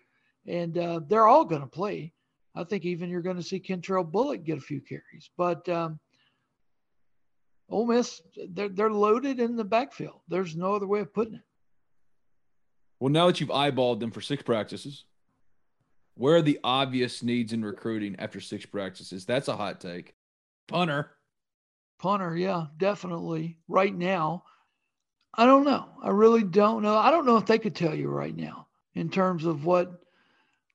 and 0.48 0.78
uh, 0.78 1.02
they're 1.08 1.28
all 1.28 1.46
going 1.46 1.62
to 1.62 1.68
play. 1.68 2.14
I 2.56 2.64
think 2.64 2.86
even 2.86 3.10
you're 3.10 3.22
going 3.22 3.36
to 3.38 3.44
see 3.44 3.60
Kentrell 3.60 4.10
Bullock 4.10 4.44
get 4.44 4.58
a 4.58 4.62
few 4.62 4.82
carries, 4.82 5.30
but 5.38 5.68
um, 5.70 6.00
Ole 7.70 7.86
Miss 7.86 8.22
they're 8.50 8.70
they're 8.70 8.90
loaded 8.90 9.40
in 9.40 9.56
the 9.56 9.64
backfield. 9.64 10.22
There's 10.28 10.56
no 10.56 10.74
other 10.74 10.88
way 10.88 11.02
of 11.02 11.14
putting 11.14 11.36
it. 11.36 11.42
Well, 13.00 13.12
now 13.12 13.28
that 13.28 13.40
you've 13.40 13.50
eyeballed 13.50 14.00
them 14.00 14.10
for 14.12 14.22
six 14.22 14.42
practices, 14.42 15.06
where 16.18 16.36
are 16.36 16.42
the 16.42 16.60
obvious 16.64 17.24
needs 17.24 17.54
in 17.54 17.64
recruiting 17.64 18.16
after 18.20 18.40
six 18.40 18.66
practices? 18.66 19.26
That's 19.26 19.48
a 19.48 19.56
hot 19.56 19.80
take. 19.80 20.16
Punter. 20.68 21.12
Punter, 22.00 22.36
yeah, 22.36 22.66
definitely. 22.78 23.58
Right 23.68 23.96
now, 23.96 24.44
I 25.34 25.46
don't 25.46 25.66
know. 25.66 25.88
I 26.02 26.10
really 26.10 26.44
don't 26.44 26.84
know. 26.84 26.98
I 26.98 27.12
don't 27.12 27.26
know 27.26 27.38
if 27.38 27.46
they 27.46 27.60
could 27.60 27.76
tell 27.76 27.96
you 27.96 28.10
right 28.10 28.36
now 28.36 28.68
in 28.96 29.10
terms 29.10 29.46
of 29.46 29.66
what 29.66 30.02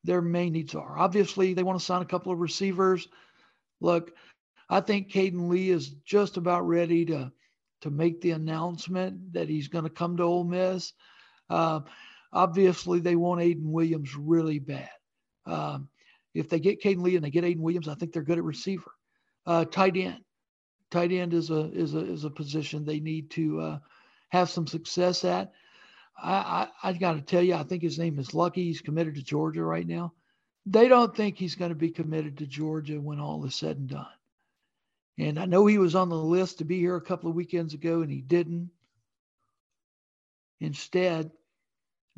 their 0.04 0.22
main 0.22 0.52
needs 0.52 0.74
are. 0.74 0.98
Obviously, 0.98 1.54
they 1.54 1.62
want 1.62 1.78
to 1.78 1.84
sign 1.84 2.02
a 2.02 2.06
couple 2.06 2.32
of 2.32 2.38
receivers. 2.38 3.08
Look, 3.80 4.12
I 4.68 4.80
think 4.80 5.10
Caden 5.10 5.48
Lee 5.48 5.70
is 5.70 5.90
just 6.04 6.36
about 6.36 6.66
ready 6.66 7.04
to 7.06 7.32
to 7.82 7.90
make 7.90 8.20
the 8.20 8.30
announcement 8.30 9.32
that 9.32 9.48
he's 9.48 9.66
going 9.66 9.82
to 9.82 9.90
come 9.90 10.16
to 10.16 10.22
Ole 10.22 10.44
Miss. 10.44 10.92
Uh, 11.50 11.80
obviously, 12.32 13.00
they 13.00 13.16
want 13.16 13.40
Ayden 13.40 13.72
Williams 13.72 14.14
really 14.14 14.60
bad. 14.60 14.88
Um, 15.46 15.88
if 16.34 16.48
they 16.48 16.60
get 16.60 16.82
Caden 16.82 17.02
Lee 17.02 17.16
and 17.16 17.24
they 17.24 17.30
get 17.30 17.44
Ayden 17.44 17.60
Williams, 17.60 17.88
I 17.88 17.94
think 17.94 18.12
they're 18.12 18.22
good 18.22 18.38
at 18.38 18.44
receiver. 18.44 18.90
Uh, 19.44 19.64
tight 19.64 19.96
end, 19.96 20.22
tight 20.90 21.12
end 21.12 21.34
is 21.34 21.50
a 21.50 21.70
is 21.72 21.94
a 21.94 22.00
is 22.00 22.24
a 22.24 22.30
position 22.30 22.84
they 22.84 23.00
need 23.00 23.30
to 23.30 23.60
uh, 23.60 23.78
have 24.28 24.48
some 24.48 24.66
success 24.66 25.24
at. 25.24 25.52
I, 26.16 26.68
I, 26.82 26.90
I 26.90 26.92
got 26.92 27.14
to 27.14 27.20
tell 27.22 27.42
you, 27.42 27.54
I 27.54 27.64
think 27.64 27.82
his 27.82 27.98
name 27.98 28.18
is 28.18 28.34
Luckie. 28.34 28.64
He's 28.64 28.80
committed 28.80 29.16
to 29.16 29.22
Georgia 29.22 29.64
right 29.64 29.86
now. 29.86 30.12
They 30.66 30.88
don't 30.88 31.14
think 31.16 31.36
he's 31.36 31.56
going 31.56 31.70
to 31.70 31.76
be 31.76 31.90
committed 31.90 32.38
to 32.38 32.46
Georgia 32.46 33.00
when 33.00 33.18
all 33.18 33.44
is 33.44 33.54
said 33.54 33.78
and 33.78 33.88
done. 33.88 34.06
And 35.18 35.38
I 35.38 35.44
know 35.46 35.66
he 35.66 35.78
was 35.78 35.94
on 35.94 36.08
the 36.08 36.16
list 36.16 36.58
to 36.58 36.64
be 36.64 36.78
here 36.78 36.96
a 36.96 37.00
couple 37.00 37.28
of 37.28 37.36
weekends 37.36 37.74
ago, 37.74 38.02
and 38.02 38.10
he 38.10 38.20
didn't. 38.20 38.70
Instead, 40.60 41.30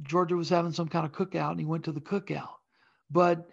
Georgia 0.02 0.36
was 0.36 0.48
having 0.48 0.72
some 0.72 0.88
kind 0.88 1.06
of 1.06 1.12
cookout, 1.12 1.52
and 1.52 1.60
he 1.60 1.66
went 1.66 1.84
to 1.84 1.92
the 1.92 2.00
cookout. 2.00 2.48
But 3.10 3.48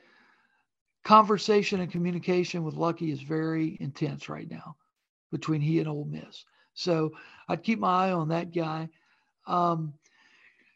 conversation 1.03 1.81
and 1.81 1.91
communication 1.91 2.63
with 2.63 2.75
Luckie 2.75 3.11
is 3.11 3.21
very 3.21 3.77
intense 3.79 4.29
right 4.29 4.49
now 4.49 4.75
between 5.31 5.61
he 5.61 5.79
and 5.79 5.87
Ole 5.87 6.05
Miss. 6.05 6.45
So 6.73 7.11
I'd 7.47 7.63
keep 7.63 7.79
my 7.79 8.07
eye 8.07 8.11
on 8.11 8.29
that 8.29 8.53
guy. 8.53 8.89
Um, 9.47 9.93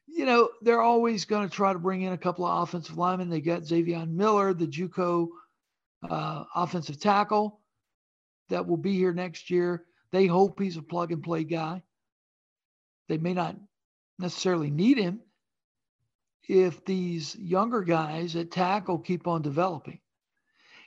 you 0.07 0.25
know, 0.25 0.49
they're 0.61 0.81
always 0.81 1.25
going 1.25 1.47
to 1.47 1.53
try 1.53 1.73
to 1.73 1.79
bring 1.79 2.03
in 2.03 2.13
a 2.13 2.17
couple 2.17 2.45
of 2.45 2.63
offensive 2.63 2.97
linemen. 2.97 3.29
They 3.29 3.41
got 3.41 3.65
Xavier 3.65 4.05
Miller, 4.05 4.53
the 4.53 4.67
JUCO 4.67 5.27
uh, 6.09 6.43
offensive 6.55 6.99
tackle 6.99 7.59
that 8.49 8.65
will 8.65 8.77
be 8.77 8.95
here 8.95 9.13
next 9.13 9.49
year. 9.49 9.83
They 10.11 10.27
hope 10.27 10.59
he's 10.59 10.77
a 10.77 10.81
plug 10.81 11.11
and 11.11 11.23
play 11.23 11.43
guy. 11.43 11.83
They 13.09 13.17
may 13.17 13.33
not 13.33 13.55
necessarily 14.19 14.69
need 14.69 14.97
him 14.97 15.19
if 16.47 16.85
these 16.85 17.35
younger 17.35 17.81
guys 17.81 18.35
at 18.35 18.51
tackle 18.51 18.99
keep 18.99 19.27
on 19.27 19.41
developing. 19.41 19.99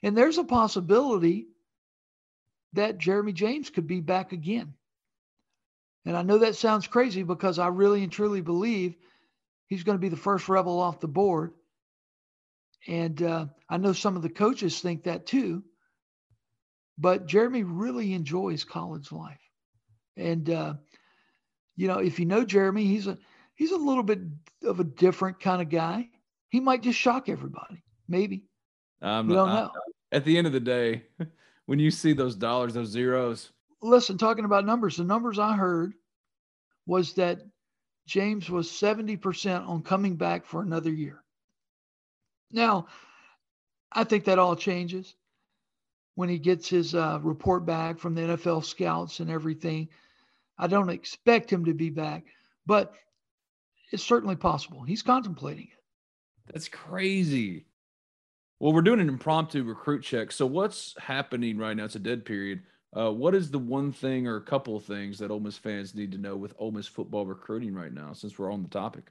And 0.02 0.16
there's 0.16 0.38
a 0.38 0.44
possibility 0.44 1.48
that 2.74 2.98
Jeremy 2.98 3.32
James 3.32 3.70
could 3.70 3.86
be 3.86 4.00
back 4.00 4.32
again. 4.32 4.74
And 6.04 6.16
I 6.16 6.22
know 6.22 6.38
that 6.38 6.56
sounds 6.56 6.86
crazy 6.86 7.22
because 7.22 7.58
I 7.58 7.68
really 7.68 8.02
and 8.02 8.12
truly 8.12 8.40
believe 8.40 8.94
he's 9.66 9.82
going 9.82 9.96
to 9.96 10.00
be 10.02 10.08
the 10.08 10.16
first 10.16 10.48
rebel 10.48 10.80
off 10.80 11.00
the 11.00 11.08
board. 11.08 11.52
And 12.86 13.20
uh, 13.22 13.46
I 13.68 13.76
know 13.76 13.92
some 13.92 14.16
of 14.16 14.22
the 14.22 14.30
coaches 14.30 14.80
think 14.80 15.04
that 15.04 15.26
too. 15.26 15.64
But 16.96 17.26
Jeremy 17.26 17.62
really 17.62 18.12
enjoys 18.12 18.64
college 18.64 19.12
life. 19.12 19.40
And, 20.16 20.48
uh, 20.50 20.74
you 21.76 21.86
know, 21.86 21.98
if 21.98 22.18
you 22.18 22.26
know 22.26 22.44
Jeremy, 22.44 22.84
he's 22.84 23.06
a 23.06 23.18
he's 23.58 23.72
a 23.72 23.76
little 23.76 24.04
bit 24.04 24.20
of 24.62 24.80
a 24.80 24.84
different 24.84 25.40
kind 25.40 25.60
of 25.60 25.68
guy. 25.68 26.08
He 26.48 26.60
might 26.60 26.80
just 26.80 26.98
shock 26.98 27.28
everybody. 27.28 27.82
Maybe. 28.08 28.44
Um, 29.02 29.28
don't 29.28 29.48
know. 29.48 29.70
at 30.12 30.24
the 30.24 30.38
end 30.38 30.46
of 30.46 30.52
the 30.52 30.60
day, 30.60 31.02
when 31.66 31.78
you 31.78 31.90
see 31.90 32.14
those 32.14 32.36
dollars, 32.36 32.72
those 32.72 32.88
zeros. 32.88 33.50
Listen, 33.82 34.16
talking 34.16 34.44
about 34.44 34.64
numbers, 34.64 34.96
the 34.96 35.04
numbers 35.04 35.38
I 35.38 35.54
heard 35.54 35.92
was 36.86 37.12
that 37.14 37.40
James 38.06 38.48
was 38.48 38.68
70% 38.68 39.68
on 39.68 39.82
coming 39.82 40.16
back 40.16 40.46
for 40.46 40.62
another 40.62 40.90
year. 40.90 41.22
Now, 42.50 42.86
I 43.92 44.04
think 44.04 44.24
that 44.24 44.38
all 44.38 44.56
changes 44.56 45.14
when 46.14 46.28
he 46.28 46.38
gets 46.38 46.68
his 46.68 46.94
uh, 46.94 47.18
report 47.22 47.66
back 47.66 47.98
from 47.98 48.14
the 48.14 48.22
NFL 48.22 48.64
scouts 48.64 49.20
and 49.20 49.30
everything. 49.30 49.88
I 50.56 50.66
don't 50.66 50.88
expect 50.88 51.52
him 51.52 51.66
to 51.66 51.74
be 51.74 51.90
back, 51.90 52.24
but 52.66 52.94
it's 53.92 54.04
certainly 54.04 54.36
possible. 54.36 54.82
He's 54.82 55.02
contemplating 55.02 55.64
it. 55.64 56.52
That's 56.52 56.68
crazy. 56.68 57.66
Well, 58.60 58.72
we're 58.72 58.82
doing 58.82 59.00
an 59.00 59.08
impromptu 59.08 59.62
recruit 59.62 60.02
check. 60.02 60.32
So, 60.32 60.46
what's 60.46 60.94
happening 60.98 61.58
right 61.58 61.76
now? 61.76 61.84
It's 61.84 61.94
a 61.94 62.00
dead 62.00 62.24
period. 62.24 62.62
Uh, 62.96 63.12
what 63.12 63.34
is 63.34 63.50
the 63.50 63.58
one 63.58 63.92
thing 63.92 64.26
or 64.26 64.36
a 64.36 64.42
couple 64.42 64.76
of 64.76 64.84
things 64.84 65.18
that 65.18 65.30
Ole 65.30 65.40
Miss 65.40 65.58
fans 65.58 65.94
need 65.94 66.10
to 66.12 66.18
know 66.18 66.36
with 66.36 66.54
Ole 66.58 66.72
Miss 66.72 66.86
football 66.86 67.26
recruiting 67.26 67.74
right 67.74 67.92
now, 67.92 68.12
since 68.12 68.38
we're 68.38 68.52
on 68.52 68.62
the 68.62 68.68
topic? 68.68 69.10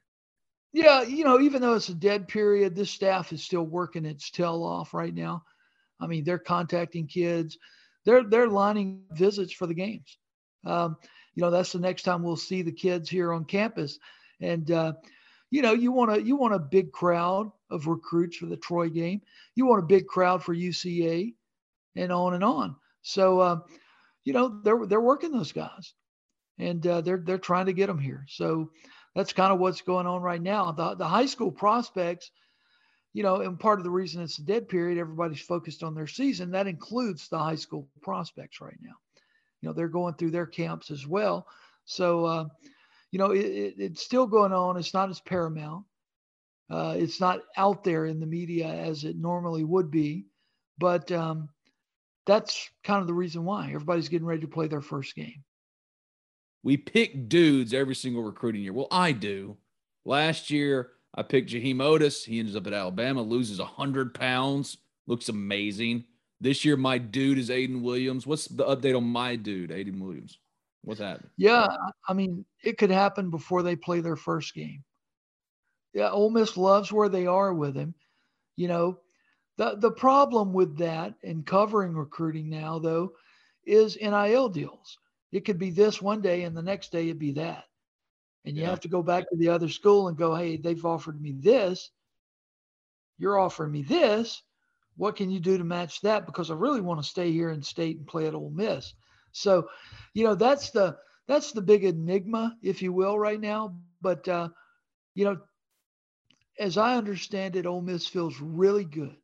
Yeah, 0.74 1.04
you 1.04 1.24
know, 1.24 1.40
even 1.40 1.62
though 1.62 1.76
it's 1.76 1.90
a 1.90 1.94
dead 1.94 2.28
period, 2.28 2.76
this 2.76 2.92
staff 2.92 3.32
is 3.32 3.44
still 3.44 3.64
working 3.64 4.06
its 4.06 4.30
tail 4.32 4.64
off 4.64 4.94
right 4.94 5.14
now. 5.14 5.44
I 6.00 6.08
mean, 6.08 6.24
they're 6.24 6.40
contacting 6.40 7.08
kids, 7.08 7.58
they're 8.04 8.24
they're 8.24 8.50
lining 8.50 9.04
visits 9.12 9.54
for 9.54 9.68
the 9.68 9.74
games. 9.74 10.18
Um, 10.66 10.98
you 11.36 11.42
know, 11.42 11.52
that's 11.52 11.72
the 11.72 11.80
next 11.80 12.04
time 12.04 12.24
we'll 12.24 12.36
see 12.36 12.64
the 12.64 12.72
kids 12.72 13.10
here 13.10 13.32
on 13.32 13.46
campus, 13.46 14.00
and 14.42 14.70
uh, 14.72 14.94
you 15.50 15.62
know, 15.62 15.74
you 15.74 15.92
want 15.92 16.14
to 16.14 16.22
you 16.22 16.36
want 16.36 16.54
a 16.54 16.60
big 16.60 16.92
crowd 16.92 17.52
of 17.70 17.88
recruits 17.88 18.38
for 18.38 18.46
the 18.48 18.58
Troy 18.58 18.90
game. 18.90 19.22
You 19.56 19.66
want 19.66 19.84
a 19.84 19.88
big 19.88 20.08
crowd 20.08 20.44
for 20.44 20.56
UCA, 20.56 21.34
and 21.96 22.12
on 22.12 22.34
and 22.34 22.44
on. 22.44 22.76
So, 23.02 23.40
uh, 23.40 23.60
you 24.24 24.34
know, 24.34 24.62
they're 24.64 24.86
they're 24.86 25.02
working 25.02 25.32
those 25.32 25.52
guys, 25.52 25.94
and 26.60 26.86
uh, 26.86 27.02
they're 27.02 27.20
they're 27.20 27.38
trying 27.38 27.68
to 27.68 27.74
get 27.74 27.88
them 27.88 28.00
here. 28.00 28.26
So 28.28 28.72
that's 29.16 29.34
kind 29.34 29.54
of 29.54 29.60
what's 29.60 29.82
going 29.82 30.08
on 30.08 30.22
right 30.22 30.42
now. 30.42 30.72
The 30.72 30.96
the 30.96 31.08
high 31.08 31.26
school 31.26 31.52
prospects, 31.52 32.32
you 33.14 33.24
know, 33.24 33.42
and 33.42 33.60
part 33.60 33.80
of 33.80 33.84
the 33.84 33.92
reason 33.92 34.22
it's 34.22 34.40
a 34.40 34.44
dead 34.44 34.68
period, 34.68 34.98
everybody's 34.98 35.42
focused 35.42 35.84
on 35.84 35.96
their 35.96 36.08
season. 36.08 36.52
That 36.52 36.68
includes 36.68 37.30
the 37.30 37.40
high 37.40 37.56
school 37.56 37.88
prospects 38.02 38.62
right 38.62 38.78
now. 38.82 38.96
You 39.62 39.70
know, 39.70 39.74
they're 39.74 39.88
going 39.88 40.14
through 40.16 40.32
their 40.32 40.46
camps 40.46 40.92
as 40.92 41.08
well. 41.08 41.48
So, 41.86 42.26
uh, 42.26 42.46
you 43.12 43.20
know, 43.20 43.32
it, 43.32 43.46
it, 43.46 43.74
it's 43.78 44.04
still 44.04 44.28
going 44.28 44.54
on. 44.54 44.78
It's 44.78 44.94
not 44.94 45.10
as 45.10 45.20
paramount. 45.22 45.86
Uh, 46.70 46.96
it's 46.98 47.22
not 47.22 47.42
out 47.56 47.84
there 47.84 48.06
in 48.06 48.20
the 48.20 48.26
media 48.26 48.68
as 48.68 49.04
it 49.04 49.16
normally 49.16 49.64
would 49.64 49.90
be, 49.90 50.26
but 50.78 51.10
um, 51.12 51.48
that's 52.26 52.70
kind 52.84 53.02
of 53.02 53.08
the 53.08 53.14
reason 53.14 53.46
why 53.46 53.68
everybody's 53.68 54.10
getting 54.10 54.28
ready 54.28 54.42
to 54.42 54.48
play 54.48 54.68
their 54.68 54.82
first 54.82 55.16
game. 55.16 55.44
We 56.64 56.76
pick 56.76 57.30
dudes 57.30 57.74
every 57.74 57.96
single 57.96 58.24
recruiting 58.24 58.62
year. 58.62 58.74
Well, 58.74 58.90
I 58.92 59.14
do. 59.14 59.56
Last 60.04 60.52
year, 60.52 60.92
I 61.16 61.24
picked 61.24 61.52
Jaheim 61.52 61.78
Oatis. 61.78 62.26
He 62.26 62.40
ends 62.40 62.56
up 62.56 62.68
at 62.68 62.74
Alabama, 62.74 63.22
loses 63.22 63.60
100 63.60 64.14
pounds, 64.14 64.78
looks 65.08 65.30
amazing. 65.30 66.04
This 66.42 66.66
year, 66.66 66.76
my 66.76 66.98
dude 66.98 67.38
is 67.38 67.50
Ayden 67.50 67.82
Williams. 67.82 68.28
What's 68.28 68.48
the 68.48 68.66
update 68.66 68.96
on 68.96 69.06
my 69.06 69.38
dude, 69.38 69.72
Ayden 69.72 70.00
Williams? 70.00 70.38
What's 70.84 71.00
that. 71.00 71.22
Yeah, 71.38 71.68
I 72.08 72.14
mean, 72.14 72.46
it 72.64 72.78
could 72.78 72.92
happen 72.92 73.30
before 73.30 73.64
they 73.64 73.76
play 73.76 74.00
their 74.00 74.16
first 74.16 74.54
game. 74.54 74.84
Yeah, 75.94 76.12
Ole 76.12 76.30
Miss 76.30 76.56
loves 76.56 76.92
where 76.92 77.10
they 77.10 77.28
are 77.28 77.54
with 77.54 77.76
him. 77.76 77.94
You 78.56 78.68
know, 78.68 79.00
the, 79.58 79.76
the 79.78 79.92
problem 79.92 80.54
with 80.54 80.78
that 80.78 81.16
and 81.24 81.46
covering 81.46 81.96
recruiting 81.96 82.50
now, 82.50 82.80
though, 82.80 83.14
is 83.66 83.98
NIL 84.00 84.50
deals. 84.50 84.98
It 85.32 85.42
could 85.42 85.60
be 85.60 85.72
this 85.72 86.02
one 86.02 86.22
day 86.22 86.44
and 86.44 86.56
the 86.56 86.62
next 86.62 86.92
day 86.92 87.06
it'd 87.06 87.20
be 87.20 87.34
that. 87.34 87.66
And 88.46 88.56
you 88.56 88.64
yeah. 88.64 88.70
have 88.70 88.80
to 88.82 88.88
go 88.88 89.04
back 89.04 89.30
to 89.30 89.36
the 89.36 89.50
other 89.50 89.68
school 89.68 90.08
and 90.08 90.18
go, 90.18 90.34
hey, 90.34 90.56
they've 90.56 90.86
offered 90.86 91.20
me 91.20 91.34
this. 91.34 91.92
You're 93.18 93.40
offering 93.40 93.72
me 93.72 93.82
this. 93.82 94.42
What 94.96 95.16
can 95.16 95.30
you 95.30 95.40
do 95.40 95.58
to 95.58 95.64
match 95.64 96.02
that? 96.02 96.26
Because 96.26 96.50
I 96.50 96.54
really 96.54 96.82
want 96.82 97.02
to 97.02 97.08
stay 97.08 97.32
here 97.32 97.50
in 97.50 97.62
state 97.62 97.98
and 97.98 98.08
play 98.08 98.26
at 98.26 98.34
Ole 98.34 98.52
Miss. 98.52 98.94
So, 99.42 99.68
you 100.14 100.24
know, 100.24 100.36
that's 100.36 100.72
the 100.72 100.98
that's 101.28 101.52
the 101.52 101.62
big 101.62 101.84
enigma, 101.84 102.56
if 102.62 102.82
you 102.82 102.94
will, 102.94 103.18
right 103.18 103.40
now. 103.40 103.78
But 104.02 104.28
uh, 104.28 104.50
you 105.16 105.26
know, 105.26 105.38
as 106.60 106.78
I 106.78 106.96
understand 106.96 107.56
it, 107.56 107.66
Ole 107.66 107.82
Miss 107.82 108.08
feels 108.08 108.40
really 108.40 108.86
good 108.86 109.16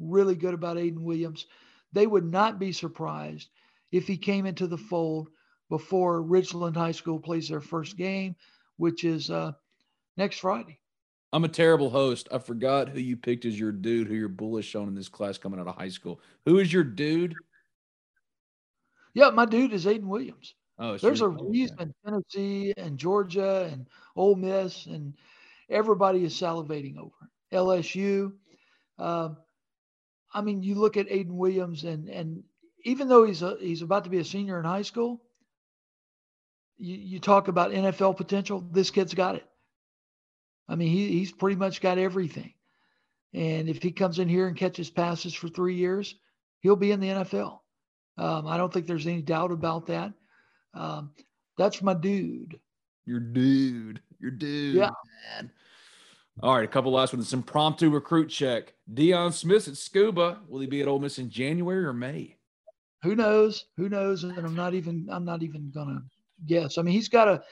really 0.00 0.34
good 0.34 0.54
about 0.54 0.78
Ayden 0.78 1.02
Williams. 1.02 1.46
They 1.92 2.06
would 2.06 2.24
not 2.24 2.58
be 2.58 2.72
surprised 2.72 3.50
if 3.92 4.06
he 4.06 4.16
came 4.16 4.46
into 4.46 4.66
the 4.66 4.78
fold 4.78 5.28
before 5.68 6.22
Ridgeland 6.22 6.76
High 6.76 6.92
School 6.92 7.20
plays 7.20 7.48
their 7.48 7.60
first 7.60 7.96
game, 7.96 8.34
which 8.76 9.04
is 9.04 9.30
uh, 9.30 9.52
next 10.16 10.38
Friday. 10.38 10.80
I'm 11.32 11.44
a 11.44 11.48
terrible 11.48 11.90
host. 11.90 12.28
I 12.32 12.38
forgot 12.38 12.88
who 12.88 12.98
you 12.98 13.16
picked 13.16 13.44
as 13.44 13.58
your 13.58 13.70
dude, 13.70 14.08
who 14.08 14.14
you're 14.14 14.28
bullish 14.28 14.74
on 14.74 14.88
in 14.88 14.94
this 14.94 15.08
class 15.08 15.38
coming 15.38 15.60
out 15.60 15.68
of 15.68 15.76
high 15.76 15.88
school. 15.88 16.20
Who 16.44 16.58
is 16.58 16.72
your 16.72 16.82
dude? 16.82 17.34
Yeah, 19.14 19.30
my 19.30 19.44
dude 19.44 19.72
is 19.72 19.86
Ayden 19.86 20.04
Williams. 20.06 20.54
Oh, 20.78 20.96
There's 20.96 21.20
a 21.20 21.24
your- 21.24 21.50
reason 21.50 21.94
Tennessee 22.04 22.72
and 22.76 22.98
Georgia 22.98 23.68
and 23.70 23.86
Ole 24.16 24.36
Miss 24.36 24.86
and 24.86 25.14
everybody 25.68 26.24
is 26.24 26.34
salivating 26.34 26.96
over. 26.96 27.30
LSU. 27.52 28.32
Um, 28.98 29.36
I 30.32 30.40
mean, 30.42 30.62
you 30.62 30.76
look 30.76 30.96
at 30.96 31.08
Ayden 31.08 31.32
Williams, 31.36 31.84
and 31.84 32.08
and 32.08 32.44
even 32.84 33.08
though 33.08 33.24
he's 33.24 33.42
a, 33.42 33.56
he's 33.60 33.82
about 33.82 34.04
to 34.04 34.10
be 34.10 34.18
a 34.18 34.24
senior 34.24 34.58
in 34.58 34.64
high 34.64 34.82
school, 34.82 35.20
you, 36.78 36.94
you 36.96 37.18
talk 37.18 37.48
about 37.48 37.72
NFL 37.72 38.16
potential. 38.16 38.64
This 38.70 38.90
kid's 38.90 39.14
got 39.14 39.34
it. 39.36 39.46
I 40.68 40.76
mean, 40.76 40.88
he, 40.88 41.08
he's 41.08 41.32
pretty 41.32 41.56
much 41.56 41.80
got 41.80 41.98
everything. 41.98 42.54
And 43.34 43.68
if 43.68 43.82
he 43.82 43.90
comes 43.92 44.18
in 44.18 44.28
here 44.28 44.46
and 44.46 44.56
catches 44.56 44.88
passes 44.90 45.34
for 45.34 45.48
three 45.48 45.74
years, 45.74 46.14
he'll 46.60 46.76
be 46.76 46.92
in 46.92 47.00
the 47.00 47.08
NFL. 47.08 47.58
Um, 48.18 48.46
I 48.46 48.56
don't 48.56 48.72
think 48.72 48.86
there's 48.86 49.06
any 49.06 49.22
doubt 49.22 49.52
about 49.52 49.86
that. 49.86 50.12
Um, 50.74 51.10
that's 51.56 51.82
my 51.82 51.94
dude. 51.94 52.58
Your 53.06 53.20
dude. 53.20 54.00
Your 54.20 54.30
dude. 54.30 54.74
Yeah. 54.74 54.90
Man. 55.36 55.50
All 56.42 56.54
right, 56.54 56.64
a 56.64 56.68
couple 56.68 56.92
last 56.92 57.12
ones. 57.12 57.32
Impromptu 57.32 57.90
recruit 57.90 58.28
check. 58.28 58.74
Deion 58.92 59.32
Smith 59.32 59.68
at 59.68 59.74
Scooba. 59.74 60.38
Will 60.48 60.60
he 60.60 60.66
be 60.66 60.80
at 60.80 60.88
Ole 60.88 60.98
Miss 60.98 61.18
in 61.18 61.28
January 61.28 61.84
or 61.84 61.92
May? 61.92 62.36
Who 63.02 63.14
knows? 63.14 63.66
Who 63.76 63.88
knows? 63.88 64.24
And 64.24 64.38
I'm 64.38 64.54
not 64.54 64.74
even 64.74 65.06
I'm 65.10 65.24
not 65.24 65.42
even 65.42 65.70
gonna 65.70 66.02
guess. 66.46 66.78
I 66.78 66.82
mean, 66.82 66.94
he's 66.94 67.08
got 67.08 67.28
a. 67.28 67.42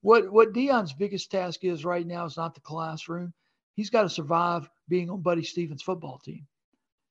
what 0.00 0.32
what 0.32 0.52
Deion's 0.52 0.92
biggest 0.92 1.30
task 1.30 1.64
is 1.64 1.84
right 1.84 2.06
now 2.06 2.24
is 2.24 2.36
not 2.36 2.54
the 2.54 2.60
classroom. 2.60 3.32
He's 3.74 3.90
got 3.90 4.02
to 4.02 4.10
survive 4.10 4.68
being 4.88 5.08
on 5.08 5.22
Buddy 5.22 5.42
Stephens' 5.42 5.82
football 5.82 6.18
team. 6.18 6.46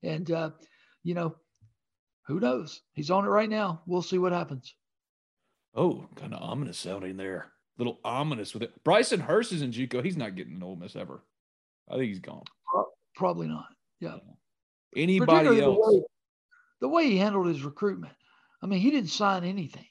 And 0.03 0.31
uh, 0.31 0.51
you 1.03 1.13
know, 1.13 1.35
who 2.31 2.39
knows? 2.39 2.81
He's 2.93 3.11
on 3.11 3.25
it 3.25 3.29
right 3.29 3.49
now. 3.49 3.81
We'll 3.85 4.01
see 4.01 4.17
what 4.17 4.31
happens. 4.31 4.73
Oh, 5.75 6.05
kind 6.15 6.33
of 6.33 6.41
ominous 6.41 6.77
sounding 6.77 7.17
there. 7.17 7.51
A 7.77 7.81
Little 7.81 7.99
ominous 8.05 8.53
with 8.53 8.63
it. 8.63 8.83
Bryson 8.83 9.19
Hurst 9.19 9.51
is 9.51 9.61
in 9.61 9.71
JUCO. 9.71 10.03
He's 10.03 10.17
not 10.17 10.35
getting 10.35 10.55
an 10.55 10.63
Ole 10.63 10.77
Miss 10.77 10.95
ever. 10.95 11.23
I 11.89 11.95
think 11.95 12.07
he's 12.07 12.19
gone. 12.19 12.43
Probably 13.15 13.47
not. 13.47 13.65
Yeah. 13.99 14.17
Anybody 14.95 15.61
else? 15.61 15.77
The 15.77 15.91
way, 15.91 16.03
the 16.81 16.87
way 16.87 17.09
he 17.09 17.17
handled 17.17 17.47
his 17.47 17.63
recruitment. 17.63 18.13
I 18.63 18.67
mean, 18.67 18.79
he 18.79 18.91
didn't 18.91 19.09
sign 19.09 19.43
anything. 19.43 19.85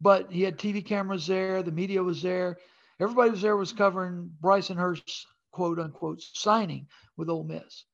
But 0.00 0.32
he 0.32 0.42
had 0.42 0.58
TV 0.58 0.84
cameras 0.84 1.26
there, 1.26 1.62
the 1.62 1.70
media 1.70 2.02
was 2.02 2.22
there. 2.22 2.56
Everybody 2.98 3.30
was 3.30 3.42
there 3.42 3.56
was 3.56 3.72
covering 3.72 4.30
Bryson 4.40 4.76
Hurst's 4.76 5.26
quote 5.52 5.78
unquote 5.78 6.22
signing 6.22 6.86
with 7.16 7.28
Ole 7.28 7.44
Miss. 7.44 7.84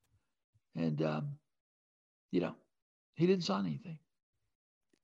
And 0.75 1.01
um, 1.01 1.33
you 2.31 2.41
know, 2.41 2.55
he 3.19 3.27
didn't 3.27 3.43
sign 3.43 3.65
anything. 3.65 3.99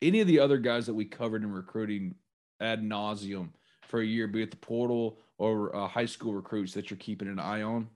Any 0.01 0.21
of 0.21 0.27
the 0.27 0.39
other 0.39 0.57
guys 0.57 0.85
that 0.85 0.93
we 0.93 1.03
covered 1.03 1.43
in 1.43 1.51
recruiting 1.51 2.15
ad 2.61 2.81
nauseum 2.81 3.49
for 3.81 3.99
a 3.99 4.05
year, 4.05 4.27
be 4.27 4.41
it 4.41 4.51
the 4.51 4.57
portal 4.57 5.19
or 5.37 5.75
uh, 5.75 5.87
high 5.87 6.05
school 6.05 6.33
recruits 6.33 6.73
that 6.73 6.89
you're 6.89 6.97
keeping 6.97 7.27
an 7.27 7.39
eye 7.39 7.61
on 7.61 7.89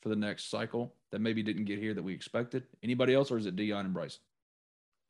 for 0.00 0.08
the 0.08 0.16
next 0.16 0.50
cycle 0.50 0.94
that 1.12 1.20
maybe 1.20 1.42
didn't 1.42 1.66
get 1.66 1.78
here 1.78 1.92
that 1.92 2.02
we 2.02 2.14
expected? 2.14 2.62
Anybody 2.82 3.14
else, 3.14 3.30
or 3.30 3.36
is 3.36 3.44
it 3.44 3.54
Deion 3.54 3.80
and 3.80 3.92
Bryson? 3.92 4.20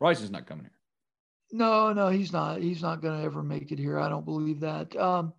Bryson's 0.00 0.32
not 0.32 0.46
coming 0.46 0.64
here. 0.64 0.72
No, 1.52 1.92
no, 1.92 2.08
he's 2.08 2.32
not. 2.32 2.60
He's 2.60 2.82
not 2.82 3.00
going 3.00 3.18
to 3.18 3.24
ever 3.24 3.44
make 3.44 3.70
it 3.70 3.78
here. 3.78 4.00
I 4.00 4.08
don't 4.08 4.24
believe 4.24 4.60
that. 4.60 4.96
Um, 4.96 5.32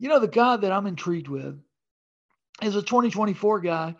you 0.00 0.08
know, 0.08 0.18
the 0.18 0.26
guy 0.26 0.56
that 0.56 0.72
I'm 0.72 0.88
intrigued 0.88 1.28
with 1.28 1.56
is 2.62 2.74
a 2.74 2.82
2024 2.82 3.60
guy, 3.60 3.94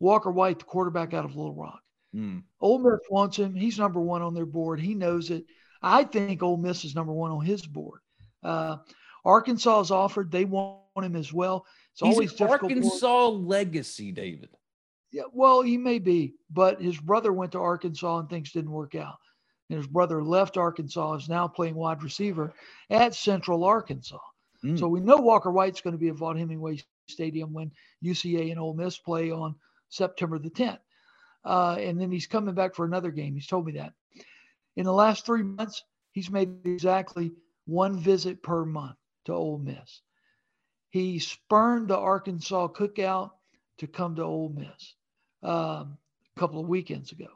Walker 0.00 0.30
White, 0.30 0.60
the 0.60 0.64
quarterback 0.64 1.12
out 1.12 1.26
of 1.26 1.36
Little 1.36 1.54
Rock. 1.54 1.82
Mm. 2.16 2.42
Ole 2.60 2.78
Miss 2.78 3.00
wants 3.10 3.36
him. 3.36 3.54
He's 3.54 3.78
number 3.78 4.00
one 4.00 4.22
on 4.22 4.34
their 4.34 4.46
board. 4.46 4.80
He 4.80 4.94
knows 4.94 5.30
it. 5.30 5.44
I 5.82 6.04
think 6.04 6.42
Ole 6.42 6.56
Miss 6.56 6.84
is 6.84 6.94
number 6.94 7.12
one 7.12 7.30
on 7.30 7.44
his 7.44 7.66
board. 7.66 8.00
Uh, 8.42 8.78
Arkansas 9.24 9.80
is 9.80 9.90
offered. 9.90 10.30
They 10.30 10.44
want 10.44 10.80
him 10.96 11.16
as 11.16 11.32
well. 11.32 11.66
It's 11.92 12.00
He's 12.00 12.14
always 12.14 12.30
an 12.32 12.36
difficult. 12.38 12.72
for- 12.72 12.78
Arkansas 12.78 13.28
legacy, 13.28 14.12
David. 14.12 14.48
Yeah, 15.12 15.24
well, 15.32 15.62
he 15.62 15.76
may 15.78 15.98
be, 15.98 16.34
but 16.50 16.80
his 16.80 16.98
brother 16.98 17.32
went 17.32 17.52
to 17.52 17.58
Arkansas 17.58 18.18
and 18.18 18.28
things 18.28 18.52
didn't 18.52 18.70
work 18.70 18.94
out. 18.94 19.16
And 19.70 19.78
his 19.78 19.86
brother 19.86 20.22
left 20.22 20.56
Arkansas, 20.56 21.14
is 21.14 21.28
now 21.28 21.48
playing 21.48 21.74
wide 21.74 22.02
receiver 22.02 22.54
at 22.90 23.14
Central 23.14 23.64
Arkansas. 23.64 24.18
Mm. 24.64 24.78
So 24.78 24.88
we 24.88 25.00
know 25.00 25.16
Walker 25.16 25.50
White's 25.50 25.80
going 25.80 25.92
to 25.94 25.98
be 25.98 26.08
at 26.08 26.16
Vaught 26.16 26.38
Hemingway 26.38 26.80
Stadium 27.08 27.52
when 27.52 27.72
UCA 28.04 28.50
and 28.50 28.60
Ole 28.60 28.74
Miss 28.74 28.98
play 28.98 29.30
on 29.30 29.54
September 29.88 30.38
the 30.38 30.50
10th. 30.50 30.78
Uh, 31.46 31.76
and 31.78 32.00
then 32.00 32.10
he's 32.10 32.26
coming 32.26 32.54
back 32.54 32.74
for 32.74 32.84
another 32.84 33.10
game. 33.10 33.34
He's 33.34 33.46
told 33.46 33.66
me 33.66 33.72
that. 33.72 33.92
In 34.76 34.84
the 34.84 34.92
last 34.92 35.24
three 35.24 35.42
months, 35.42 35.82
he's 36.12 36.30
made 36.30 36.66
exactly 36.66 37.32
one 37.66 37.98
visit 37.98 38.42
per 38.42 38.64
month 38.64 38.96
to 39.26 39.32
Ole 39.32 39.58
Miss. 39.58 40.02
He 40.90 41.18
spurned 41.18 41.88
the 41.88 41.96
Arkansas 41.96 42.68
cookout 42.68 43.30
to 43.78 43.86
come 43.86 44.16
to 44.16 44.22
Ole 44.22 44.48
Miss 44.50 44.94
um, 45.42 45.98
a 46.36 46.40
couple 46.40 46.60
of 46.60 46.68
weekends 46.68 47.12
ago. 47.12 47.28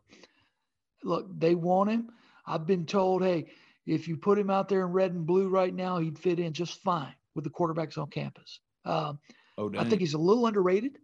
Look, 1.04 1.26
they 1.38 1.54
want 1.54 1.90
him. 1.90 2.10
I've 2.46 2.66
been 2.66 2.86
told, 2.86 3.22
hey, 3.22 3.46
if 3.86 4.08
you 4.08 4.16
put 4.16 4.38
him 4.38 4.50
out 4.50 4.68
there 4.68 4.84
in 4.84 4.92
red 4.92 5.12
and 5.12 5.26
blue 5.26 5.48
right 5.48 5.74
now, 5.74 5.98
he'd 5.98 6.18
fit 6.18 6.40
in 6.40 6.52
just 6.52 6.82
fine 6.82 7.14
with 7.34 7.44
the 7.44 7.50
quarterbacks 7.50 7.96
on 7.96 8.08
campus. 8.10 8.60
Um, 8.84 9.18
Oh, 9.60 9.70
I 9.76 9.84
think 9.84 10.00
he's 10.00 10.14
a 10.14 10.18
little 10.18 10.46
underrated, 10.46 10.96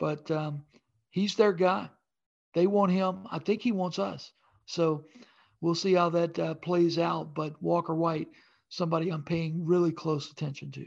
but 0.00 0.28
um, 0.32 0.64
he's 1.14 1.36
their 1.36 1.52
guy. 1.52 1.88
They 2.54 2.66
want 2.66 2.90
him. 2.92 3.26
I 3.30 3.38
think 3.38 3.62
he 3.62 3.72
wants 3.72 3.98
us. 3.98 4.32
So 4.66 5.04
we'll 5.60 5.76
see 5.76 5.94
how 5.94 6.10
that 6.10 6.38
uh, 6.38 6.54
plays 6.54 6.98
out. 6.98 7.34
But 7.34 7.60
Walker 7.62 7.94
White, 7.94 8.28
somebody 8.68 9.10
I'm 9.10 9.22
paying 9.22 9.64
really 9.64 9.92
close 9.92 10.30
attention 10.30 10.72
to. 10.72 10.84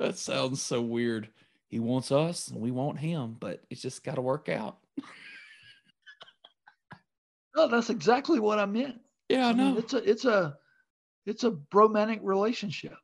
That 0.00 0.18
sounds 0.18 0.60
so 0.60 0.82
weird. 0.82 1.28
He 1.68 1.78
wants 1.78 2.10
us 2.10 2.48
and 2.48 2.60
we 2.60 2.72
want 2.72 2.98
him, 2.98 3.36
but 3.38 3.62
it's 3.70 3.80
just 3.80 4.04
got 4.04 4.16
to 4.16 4.20
work 4.20 4.48
out. 4.48 4.78
No, 7.56 7.66
that's 7.66 7.90
exactly 7.90 8.38
what 8.38 8.60
I 8.60 8.66
meant. 8.66 9.00
Yeah, 9.28 9.48
I 9.48 9.52
mean, 9.52 9.74
know. 9.74 9.78
it's 9.78 9.92
a 9.92 10.08
it's 10.08 10.24
a 10.24 10.56
it's 11.26 11.42
a 11.42 11.50
bromantic 11.50 12.20
relationship. 12.22 12.94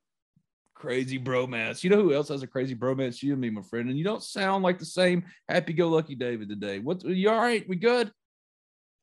Crazy 0.85 1.19
bromance. 1.19 1.83
You 1.83 1.91
know 1.91 2.03
who 2.03 2.13
else 2.15 2.29
has 2.29 2.43
a 2.43 2.47
crazy 2.47 2.75
bromance? 2.75 3.23
You 3.23 3.33
and 3.33 3.41
me, 3.41 3.51
my 3.51 3.63
friend. 3.63 3.89
And 3.89 3.99
you 3.99 4.05
don't 4.05 4.23
sound 4.23 4.63
like 4.63 4.79
the 4.79 4.85
same 4.85 5.25
happy-go-lucky 5.49 6.15
David 6.15 6.49
today. 6.49 6.79
What? 6.79 7.05
You 7.05 7.31
all 7.31 7.41
right? 7.41 7.67
We 7.69 7.77
good? 7.77 8.13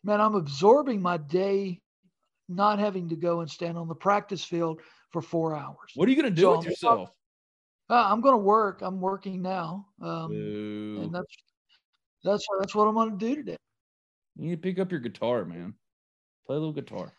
Man, 0.04 0.20
I'm 0.22 0.36
absorbing 0.36 1.02
my 1.02 1.17
day, 1.17 1.82
not 2.50 2.80
having 2.80 3.10
to 3.10 3.15
go 3.15 3.41
and 3.41 3.50
stand 3.50 3.78
on 3.78 3.88
the 3.88 3.96
practice 3.96 4.44
field 4.44 4.82
for 5.12 5.22
four 5.22 5.56
hours. 5.56 5.91
What 5.96 6.08
are 6.08 6.12
you 6.12 6.15
gonna 6.17 6.30
do 6.32 6.41
So 6.44 6.52
with 6.52 6.60
I'm- 6.60 6.70
yourself? 6.70 7.10
Uh, 7.89 8.08
I'm 8.10 8.22
going 8.22 8.34
to 8.36 8.38
work. 8.38 8.82
I'm 8.82 9.02
working 9.02 9.41
now, 9.41 9.86
um, 10.02 10.32
and 10.32 11.13
that's 11.13 11.36
that's 12.24 12.48
that's 12.62 12.74
what 12.74 12.88
I'm 12.88 12.94
going 12.96 13.12
to 13.12 13.17
do 13.17 13.36
today. 13.36 13.58
You 14.38 14.46
need 14.48 14.56
to 14.56 14.62
pick 14.62 14.80
up 14.80 14.91
your 14.91 15.02
guitar, 15.02 15.44
man. 15.44 15.74
Play 16.48 16.56
a 16.56 16.60
little 16.60 16.72
guitar. 16.72 17.12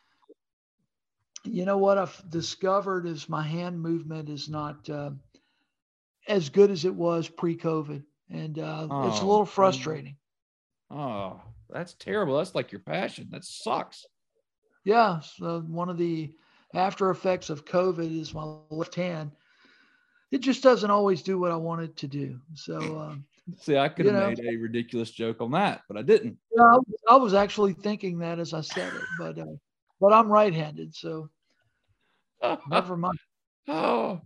You 1.44 1.64
know 1.64 1.78
what 1.78 1.98
I've 1.98 2.22
discovered 2.30 3.06
is 3.06 3.28
my 3.28 3.42
hand 3.42 3.80
movement 3.80 4.28
is 4.28 4.48
not 4.48 4.88
uh, 4.88 5.10
as 6.28 6.48
good 6.48 6.70
as 6.70 6.84
it 6.84 6.94
was 6.94 7.28
pre-COVID, 7.28 8.02
and 8.30 8.58
uh, 8.58 8.88
it's 9.08 9.20
a 9.20 9.24
Oh, 9.24 9.28
little 9.28 9.44
frustrating. 9.46 10.16
Oh, 10.90 11.40
that's 11.68 11.94
terrible. 11.94 12.36
That's 12.38 12.54
like 12.54 12.70
your 12.70 12.80
passion. 12.80 13.28
That 13.30 13.44
sucks. 13.44 14.06
Yeah, 14.84 15.20
so 15.20 15.60
one 15.62 15.88
of 15.88 15.98
the 15.98 16.32
after 16.74 17.10
effects 17.10 17.50
of 17.50 17.64
COVID 17.64 18.18
is 18.20 18.34
my 18.34 18.44
left 18.70 18.94
hand. 18.94 19.30
It 20.30 20.38
just 20.40 20.62
doesn't 20.62 20.90
always 20.90 21.22
do 21.22 21.38
what 21.38 21.50
I 21.52 21.56
want 21.56 21.82
it 21.82 21.96
to 21.98 22.06
do. 22.08 22.38
So 22.54 22.76
um, 22.98 23.24
See, 23.58 23.76
I 23.76 23.88
could 23.88 24.06
have 24.06 24.14
know. 24.14 24.28
made 24.30 24.40
a 24.54 24.56
ridiculous 24.56 25.10
joke 25.10 25.40
on 25.40 25.50
that, 25.52 25.82
but 25.88 25.96
I 25.98 26.02
didn't. 26.02 26.38
yeah, 26.56 26.62
I, 26.62 26.76
was- 26.76 27.02
I 27.10 27.16
was 27.16 27.34
actually 27.34 27.72
thinking 27.74 28.18
that 28.20 28.38
as 28.38 28.54
I 28.54 28.60
said 28.60 28.92
it, 28.94 29.02
but 29.18 29.38
uh, 29.38 29.46
but 30.02 30.12
I'm 30.12 30.28
right-handed, 30.28 30.94
so 30.94 31.30
never 32.68 32.96
mind. 32.96 33.18
Oh, 33.68 34.20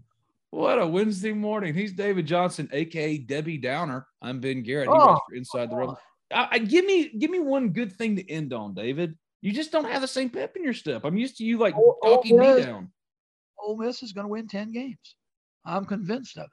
what 0.51 0.81
a 0.81 0.87
Wednesday 0.87 1.35
morning. 1.35 1.75
He's 1.75 1.93
David 1.93 2.27
Johnson, 2.27 2.69
aka 2.73 3.19
Debbie 3.19 3.59
Downer. 3.59 4.07
I'm 4.23 4.41
Ben 4.41 4.63
Garrett. 4.63 4.89
He 4.89 4.95
Oh. 4.95 5.07
writes 5.07 5.21
for 5.29 5.35
Inside 5.37 5.71
the 5.71 5.77
Rebel. 5.77 5.99
I, 6.33 6.49
I- 6.53 6.59
give 6.59 6.87
me 6.87 7.11
give 7.19 7.31
me 7.31 7.41
one 7.41 7.69
good 7.69 7.93
thing 7.93 8.17
to 8.17 8.29
end 8.29 8.55
on, 8.55 8.73
David. 8.73 9.17
You 9.43 9.53
just 9.53 9.71
don't 9.71 9.85
have 9.85 10.01
the 10.01 10.09
same 10.09 10.31
pep 10.31 10.57
in 10.57 10.65
your 10.65 10.73
step. 10.73 11.05
I'm 11.05 11.19
used 11.19 11.37
to 11.37 11.45
you 11.45 11.59
like 11.59 11.75
oh, 11.77 11.97
talking 12.03 12.39
me 12.39 12.63
down. 12.63 12.91
Ole 13.61 13.77
Miss 13.77 14.03
is 14.03 14.13
going 14.15 14.25
to 14.25 14.29
win 14.29 14.49
ten 14.49 14.73
games. 14.73 15.15
I'm 15.67 15.85
convinced 15.85 16.39
of 16.39 16.45
it. 16.45 16.51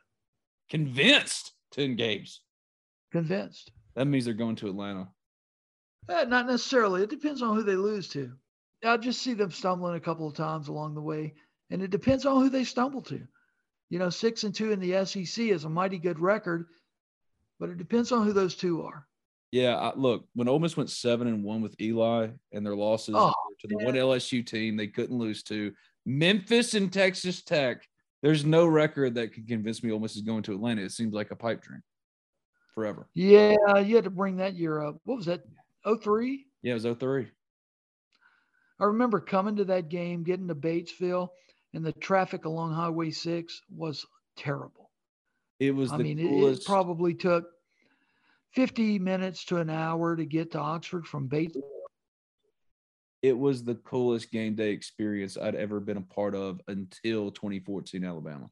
Convinced 0.70 1.54
10 1.72 1.96
games. 1.96 2.42
Convinced. 3.12 3.72
That 3.96 4.06
means 4.06 4.26
they're 4.26 4.34
going 4.34 4.56
to 4.58 4.68
Atlanta. 4.70 5.08
Eh, 6.10 6.24
not 6.26 6.48
necessarily. 6.48 7.04
It 7.04 7.12
depends 7.12 7.42
on 7.44 7.56
who 7.56 7.62
they 7.64 7.76
lose 7.76 8.08
to. 8.10 8.32
I 8.84 8.98
just 8.98 9.22
see 9.22 9.34
them 9.34 9.52
stumbling 9.52 9.96
a 9.96 10.00
couple 10.00 10.28
of 10.28 10.34
times 10.36 10.68
along 10.68 10.96
the 10.96 11.02
way, 11.02 11.34
and 11.70 11.82
it 11.82 11.92
depends 11.92 12.26
on 12.26 12.42
who 12.42 12.50
they 12.50 12.64
stumble 12.64 13.02
to. 13.04 13.22
You 13.90 14.00
know, 14.00 14.10
six 14.10 14.44
and 14.44 14.54
two 14.54 14.72
in 14.72 14.80
the 14.80 15.06
SEC 15.06 15.46
is 15.46 15.64
a 15.66 15.70
mighty 15.70 15.98
good 16.00 16.20
record, 16.20 16.68
but 17.60 17.70
it 17.70 17.78
depends 17.78 18.12
on 18.12 18.26
who 18.26 18.34
those 18.34 18.56
two 18.56 18.84
are. 18.84 19.08
Yeah, 19.52 19.76
I, 19.76 19.94
look, 19.96 20.26
when 20.34 20.48
Ole 20.48 20.60
Miss 20.60 20.76
went 20.76 20.90
seven 20.90 21.28
and 21.28 21.44
one 21.44 21.62
with 21.62 21.80
Eli 21.80 22.30
and 22.52 22.66
their 22.66 22.76
losses 22.76 23.14
Oh, 23.16 23.32
to 23.62 23.68
the 23.68 23.76
man. 23.78 23.86
one 23.86 23.96
LSU 23.96 24.46
team 24.46 24.76
they 24.76 24.88
couldn't 24.88 25.18
lose 25.18 25.44
to, 25.44 25.72
Memphis 26.06 26.74
and 26.74 26.92
Texas 26.92 27.44
Tech. 27.44 27.88
There's 28.24 28.46
no 28.46 28.66
record 28.66 29.16
that 29.16 29.34
can 29.34 29.46
convince 29.46 29.84
me 29.84 29.92
Ole 29.92 30.00
Miss 30.00 30.16
is 30.16 30.22
going 30.24 30.44
to 30.44 30.54
Atlanta. 30.54 30.82
It 30.82 30.92
seems 30.92 31.14
like 31.14 31.30
a 31.32 31.36
pipe 31.36 31.62
dream 31.62 31.84
forever. 32.74 33.08
Yeah, 33.14 33.78
you 33.78 33.96
had 33.96 34.06
to 34.06 34.10
bring 34.10 34.38
that 34.38 34.56
year 34.56 34.82
up. 34.82 34.98
What 35.04 35.18
was 35.18 35.26
that? 35.28 35.44
03? 36.02 36.46
Yeah, 36.64 36.72
it 36.72 36.84
was 36.84 36.98
03. 36.98 37.28
I 38.84 38.88
remember 38.88 39.22
coming 39.22 39.56
to 39.56 39.66
that 39.66 39.88
game, 39.88 40.24
getting 40.24 40.50
to 40.50 40.56
Batesville, 40.56 41.30
and 41.74 41.86
the 41.86 41.94
traffic 41.94 42.44
along 42.44 42.74
Highway 42.74 43.12
6 43.12 43.62
was 43.74 44.06
terrible. 44.36 44.92
It 45.62 45.72
was 45.74 45.94
I 45.94 45.98
the 45.98 46.04
mean, 46.04 46.20
it, 46.20 46.28
coolest. 46.28 46.62
it 46.64 46.66
probably 46.66 47.14
took 47.14 47.46
50 48.52 49.00
minutes 49.00 49.46
to 49.46 49.58
an 49.58 49.70
hour 49.70 50.18
to 50.18 50.26
get 50.26 50.52
to 50.52 50.60
Oxford 50.60 51.08
from 51.08 51.30
Batesville 51.30 51.62
it 53.22 53.38
was 53.38 53.64
the 53.64 53.76
coolest 53.76 54.32
game 54.34 54.54
day 54.54 54.72
experience 54.72 55.38
I'd 55.38 55.56
ever 55.56 55.80
been 55.80 55.96
a 55.96 56.02
part 56.02 56.36
of 56.36 56.60
until 56.68 57.32
2014 57.32 58.04
Alabama. 58.04 58.50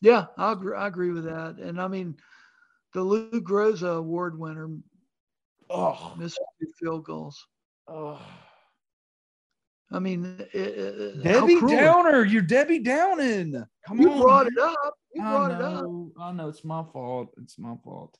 Yeah, 0.00 0.24
I 0.38 0.52
agree, 0.52 0.74
I 0.74 0.86
agree 0.86 1.10
with 1.10 1.24
that. 1.24 1.56
And 1.58 1.78
I 1.78 1.86
mean, 1.86 2.16
the 2.94 3.02
Lou 3.02 3.30
Groza 3.42 3.98
Award 3.98 4.38
winner 4.38 4.70
Oh, 5.68 6.14
missed 6.18 6.40
field 6.78 7.04
goals. 7.04 7.46
oh. 7.88 8.18
I 9.92 9.98
mean, 9.98 10.36
it, 10.52 10.54
it, 10.54 11.26
how 11.26 11.46
Debbie. 11.46 11.60
Downer, 11.60 12.24
you're 12.24 12.42
Debbie 12.42 12.78
Downing. 12.78 13.62
Come 13.86 14.00
You 14.00 14.12
on, 14.12 14.20
brought 14.20 14.46
it 14.46 14.58
up. 14.58 14.94
You 15.14 15.22
I 15.22 15.30
brought 15.30 15.50
it 15.50 15.60
up. 15.60 15.82
know, 15.82 16.12
I 16.20 16.32
know 16.32 16.48
it's 16.48 16.64
my 16.64 16.84
fault. 16.92 17.34
It's 17.42 17.58
my 17.58 17.74
fault. 17.82 18.16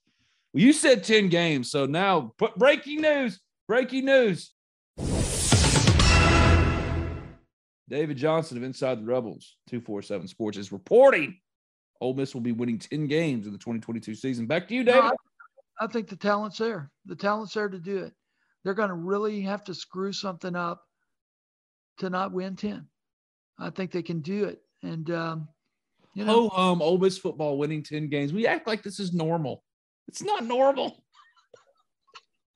Well, 0.52 0.62
you 0.64 0.72
said 0.72 1.04
10 1.04 1.28
games. 1.28 1.70
So 1.70 1.87
now 1.87 2.33
put 2.38 2.56
breaking 2.56 3.02
news. 3.02 3.38
Breaking 3.68 4.06
news. 4.06 4.52
David 7.88 8.16
Johnson 8.16 8.56
of 8.56 8.62
Inside 8.62 9.00
the 9.00 9.04
Rebels, 9.04 9.56
247 9.68 10.28
Sports, 10.28 10.59
is 10.59 10.70
reporting 10.72 11.37
Ole 12.00 12.14
Miss 12.14 12.35
will 12.35 12.40
be 12.40 12.52
winning 12.52 12.78
10 12.78 13.06
games 13.06 13.46
in 13.46 13.52
the 13.52 13.59
2022 13.59 14.14
season. 14.14 14.46
Back 14.46 14.68
to 14.68 14.74
you, 14.74 14.85
No, 14.85 14.92
David. 14.92 15.11
I, 15.80 15.85
I 15.85 15.87
think 15.87 16.09
the 16.09 16.16
talent's 16.16 16.59
there. 16.59 16.90
The 17.06 17.16
talent's 17.16 17.54
there 17.54 17.68
to 17.68 17.78
do 17.78 17.98
it. 17.98 18.12
They're 18.64 18.74
going 18.74 18.88
to 18.88 18.94
really 18.94 19.40
have 19.42 19.64
to 19.64 19.74
screw 19.74 20.12
something 20.12 20.54
up 20.56 20.83
to 22.00 22.10
not 22.10 22.32
win 22.32 22.56
10. 22.56 22.86
I 23.58 23.70
think 23.70 23.92
they 23.92 24.02
can 24.02 24.20
do 24.20 24.44
it. 24.44 24.60
And, 24.82 25.10
um, 25.10 25.48
you 26.14 26.24
know, 26.24 26.48
Ho 26.48 26.48
hum, 26.48 26.82
Ole 26.82 26.98
Miss 26.98 27.18
football 27.18 27.58
winning 27.58 27.82
10 27.82 28.08
games. 28.08 28.32
We 28.32 28.46
act 28.46 28.66
like 28.66 28.82
this 28.82 28.98
is 28.98 29.12
normal. 29.12 29.62
It's 30.08 30.22
not 30.22 30.44
normal. 30.44 31.04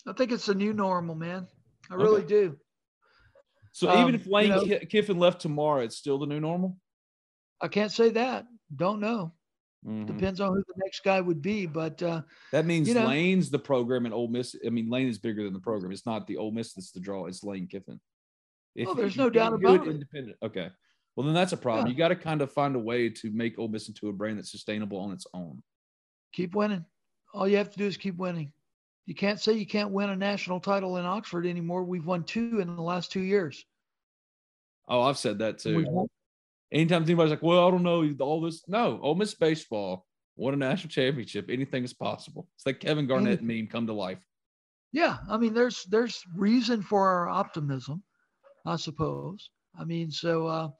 I 0.06 0.12
think 0.12 0.32
it's 0.32 0.46
the 0.46 0.54
new 0.54 0.72
normal, 0.72 1.14
man. 1.14 1.46
I 1.90 1.94
really 1.94 2.18
Okay. 2.22 2.26
do. 2.28 2.58
So 3.72 3.88
Um, 3.90 4.02
even 4.02 4.14
if 4.14 4.26
you 4.26 4.32
Lane 4.32 4.48
know- 4.50 4.78
Kiffin 4.90 5.18
left 5.18 5.40
tomorrow, 5.40 5.82
it's 5.82 5.96
still 5.96 6.18
the 6.18 6.26
new 6.26 6.40
normal. 6.40 6.76
I 7.60 7.68
can't 7.68 7.92
say 7.92 8.10
that. 8.10 8.46
Don't 8.74 9.00
know. 9.00 9.32
Mhm. 9.86 10.06
Depends 10.06 10.40
on 10.40 10.54
who 10.54 10.64
the 10.66 10.74
next 10.82 11.02
guy 11.04 11.20
would 11.20 11.42
be. 11.42 11.66
But 11.66 12.02
uh, 12.02 12.22
That 12.52 12.64
means 12.66 12.88
You 12.88 12.94
know- 12.94 13.06
Lane's 13.06 13.50
the 13.50 13.58
program 13.58 14.04
and 14.06 14.14
Ole 14.14 14.28
Miss. 14.28 14.56
I 14.66 14.70
mean, 14.70 14.88
Lane 14.88 15.08
is 15.08 15.18
bigger 15.18 15.44
than 15.44 15.52
the 15.52 15.60
program. 15.60 15.92
It's 15.92 16.06
not 16.06 16.26
the 16.26 16.36
Ole 16.38 16.52
Miss 16.52 16.72
that's 16.72 16.90
the 16.92 17.00
draw. 17.00 17.26
It's 17.26 17.44
Lane 17.44 17.66
Kiffin. 17.66 18.00
If, 18.74 18.88
Oh, 18.88 18.94
there's 18.94 19.16
no 19.16 19.30
doubt 19.30 19.52
about 19.54 19.86
it. 19.86 19.90
Independent. 19.90 20.36
Okay. 20.42 20.68
Well, 21.16 21.24
then 21.26 21.34
that's 21.34 21.52
a 21.52 21.56
problem. 21.56 21.86
Yeah. 21.86 21.92
You 21.92 21.98
got 21.98 22.08
to 22.08 22.16
kind 22.16 22.42
of 22.42 22.50
find 22.52 22.74
a 22.74 22.78
way 22.78 23.08
to 23.08 23.30
make 23.30 23.58
Ole 23.58 23.68
Miss 23.68 23.88
into 23.88 24.08
a 24.08 24.12
brand 24.12 24.38
that's 24.38 24.50
sustainable 24.50 24.98
on 24.98 25.12
its 25.12 25.26
own. 25.32 25.62
keep 26.32 26.54
winning. 26.54 26.84
All 27.32 27.46
you 27.48 27.56
have 27.56 27.70
to 27.70 27.78
do 27.78 27.86
is 27.86 27.96
keep 27.96 28.16
winning. 28.16 28.52
You 29.06 29.14
can't 29.14 29.40
say 29.40 29.52
you 29.52 29.66
can't 29.66 29.90
win 29.90 30.10
a 30.10 30.16
national 30.16 30.60
title 30.60 30.96
in 30.96 31.04
Oxford 31.04 31.46
anymore. 31.46 31.84
We've 31.84 32.06
won 32.06 32.24
two 32.24 32.58
in 32.60 32.74
the 32.74 32.82
last 32.82 33.12
two 33.12 33.20
years. 33.20 33.64
Oh, 34.88 35.02
I've 35.02 35.18
said 35.18 35.38
that 35.38 35.58
too. 35.58 36.08
Anytime 36.72 37.02
anybody's 37.04 37.30
like, 37.30 37.42
"Well, 37.42 37.66
I 37.66 37.70
don't 37.70 37.82
know 37.82 38.12
all 38.20 38.40
this," 38.40 38.64
no, 38.68 38.98
Ole 39.02 39.14
Miss 39.14 39.34
baseball 39.34 40.06
won 40.36 40.54
a 40.54 40.56
national 40.56 40.90
championship. 40.90 41.48
Anything 41.48 41.84
is 41.84 41.92
possible. 41.92 42.48
It's 42.56 42.66
like 42.66 42.80
Kevin 42.80 43.06
Garnett 43.06 43.42
meme 43.42 43.68
come 43.68 43.86
to 43.86 43.92
life. 43.92 44.24
Yeah, 44.92 45.18
I 45.28 45.36
mean, 45.36 45.54
there's 45.54 45.84
there's 45.84 46.22
reason 46.34 46.82
for 46.82 47.06
our 47.08 47.28
optimism, 47.28 48.02
I 48.64 48.76
suppose. 48.76 49.50
I 49.78 49.84
mean, 49.84 50.10
so 50.10 50.46
uh, 50.46 50.70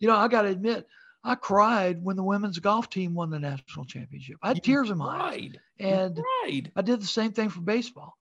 you 0.00 0.08
know, 0.08 0.16
I 0.16 0.28
got 0.28 0.42
to 0.42 0.48
admit, 0.48 0.86
I 1.24 1.34
cried 1.34 2.02
when 2.02 2.16
the 2.16 2.22
women's 2.22 2.58
golf 2.58 2.88
team 2.88 3.14
won 3.14 3.30
the 3.30 3.38
national 3.38 3.84
championship. 3.84 4.36
I 4.42 4.48
had 4.48 4.56
You 4.58 4.62
tears 4.62 4.90
in 4.90 4.98
my 4.98 5.32
eyes, 5.32 5.52
and 5.78 6.16
cried. 6.16 6.72
I 6.76 6.82
did 6.82 7.00
the 7.00 7.06
same 7.06 7.32
thing 7.32 7.48
for 7.48 7.60
baseball. 7.60 8.16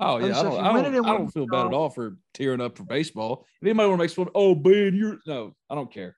Oh 0.00 0.16
I 0.16 0.26
yeah, 0.26 0.38
I 0.38 0.42
so 0.42 0.46
if 0.48 0.52
don't, 0.54 0.64
I 0.64 0.82
don't, 0.82 1.06
I 1.06 1.12
don't 1.12 1.30
feel 1.30 1.46
bad 1.46 1.66
at 1.66 1.72
all 1.72 1.88
for 1.88 2.16
tearing 2.34 2.60
up 2.60 2.76
for 2.76 2.84
baseball. 2.84 3.46
If 3.60 3.66
anybody 3.66 3.88
want 3.88 4.00
to 4.00 4.04
make 4.04 4.10
fun, 4.10 4.28
oh 4.34 4.54
Ben, 4.54 4.94
you're 4.96 5.18
no, 5.26 5.54
I 5.70 5.74
don't 5.74 5.92
care. 5.92 6.16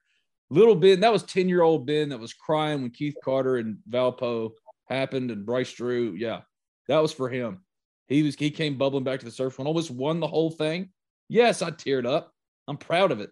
Little 0.50 0.74
Ben, 0.74 1.00
that 1.00 1.12
was 1.12 1.22
ten 1.22 1.48
year 1.48 1.62
old 1.62 1.86
Ben 1.86 2.08
that 2.08 2.20
was 2.20 2.32
crying 2.32 2.82
when 2.82 2.90
Keith 2.90 3.16
Carter 3.22 3.56
and 3.56 3.78
Valpo 3.90 4.52
happened 4.88 5.30
and 5.30 5.44
Bryce 5.44 5.72
Drew. 5.72 6.14
Yeah, 6.16 6.40
that 6.88 7.00
was 7.00 7.12
for 7.12 7.28
him. 7.28 7.60
He 8.08 8.22
was 8.22 8.34
he 8.36 8.50
came 8.50 8.78
bubbling 8.78 9.04
back 9.04 9.20
to 9.20 9.26
the 9.26 9.30
surface 9.30 9.58
when 9.58 9.66
almost 9.66 9.90
won 9.90 10.20
the 10.20 10.26
whole 10.26 10.50
thing. 10.50 10.90
Yes, 11.28 11.62
I 11.62 11.70
teared 11.70 12.06
up. 12.06 12.33
I'm 12.68 12.76
proud 12.76 13.12
of 13.12 13.20
it 13.20 13.30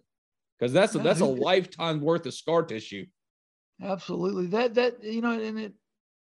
because 0.59 0.73
that's 0.73 0.95
a, 0.95 0.99
that's 0.99 1.21
a 1.21 1.25
lifetime 1.27 2.01
worth 2.01 2.27
of 2.27 2.35
scar 2.35 2.63
tissue. 2.63 3.07
Absolutely. 3.83 4.47
That 4.47 4.75
that 4.75 5.03
you 5.03 5.21
know, 5.21 5.33
and 5.41 5.59
it 5.59 5.73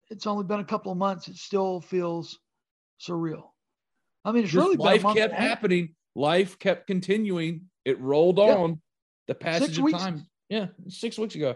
it's 0.10 0.28
only 0.28 0.44
been 0.44 0.60
a 0.60 0.66
couple 0.66 0.92
of 0.92 0.98
months. 0.98 1.28
It 1.28 1.36
still 1.38 1.82
feels 1.82 2.40
surreal. 3.00 3.44
I 4.26 4.32
mean, 4.32 4.44
it's 4.44 4.52
Just 4.52 4.64
really 4.66 4.78
life 4.78 5.04
kept 5.16 5.34
happening. 5.34 5.96
Life 6.16 6.60
kept 6.60 6.88
continuing. 6.88 7.70
It 7.86 8.00
rolled 8.00 8.38
Yeah. 8.38 8.56
on. 8.56 8.82
The 9.28 9.36
passage 9.36 9.78
of 9.78 9.84
weeks. 9.84 10.00
time. 10.00 10.26
Yeah, 10.50 10.68
six 10.90 11.18
weeks 11.18 11.36
ago. 11.36 11.56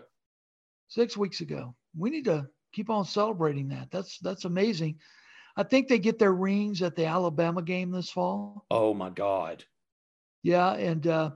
six 0.88 1.18
weeks 1.18 1.42
ago. 1.42 1.76
We 1.98 2.10
need 2.10 2.26
to 2.26 2.48
keep 2.74 2.90
on 2.90 3.06
celebrating 3.06 3.68
that. 3.70 3.90
That's 3.92 4.18
that's 4.20 4.46
amazing. 4.46 5.00
I 5.58 5.64
think 5.64 5.88
they 5.88 6.00
get 6.00 6.20
their 6.20 6.34
rings 6.34 6.82
at 6.82 6.96
the 6.96 7.06
Alabama 7.06 7.62
game 7.62 7.92
this 7.92 8.10
fall. 8.10 8.66
Oh 8.70 8.94
my 8.94 9.10
God. 9.10 9.64
Yeah, 10.46 10.74
and 10.74 11.08
uh, 11.08 11.32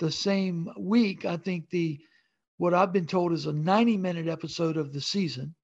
the 0.00 0.10
same 0.10 0.70
week, 0.78 1.26
I 1.26 1.36
think 1.36 1.68
the 1.68 2.00
what 2.56 2.72
I've 2.72 2.90
been 2.90 3.06
told 3.06 3.34
is 3.34 3.44
a 3.44 3.52
90 3.52 3.98
minute 3.98 4.28
episode 4.28 4.78
of 4.78 4.94
the 4.94 5.00
season 5.02 5.54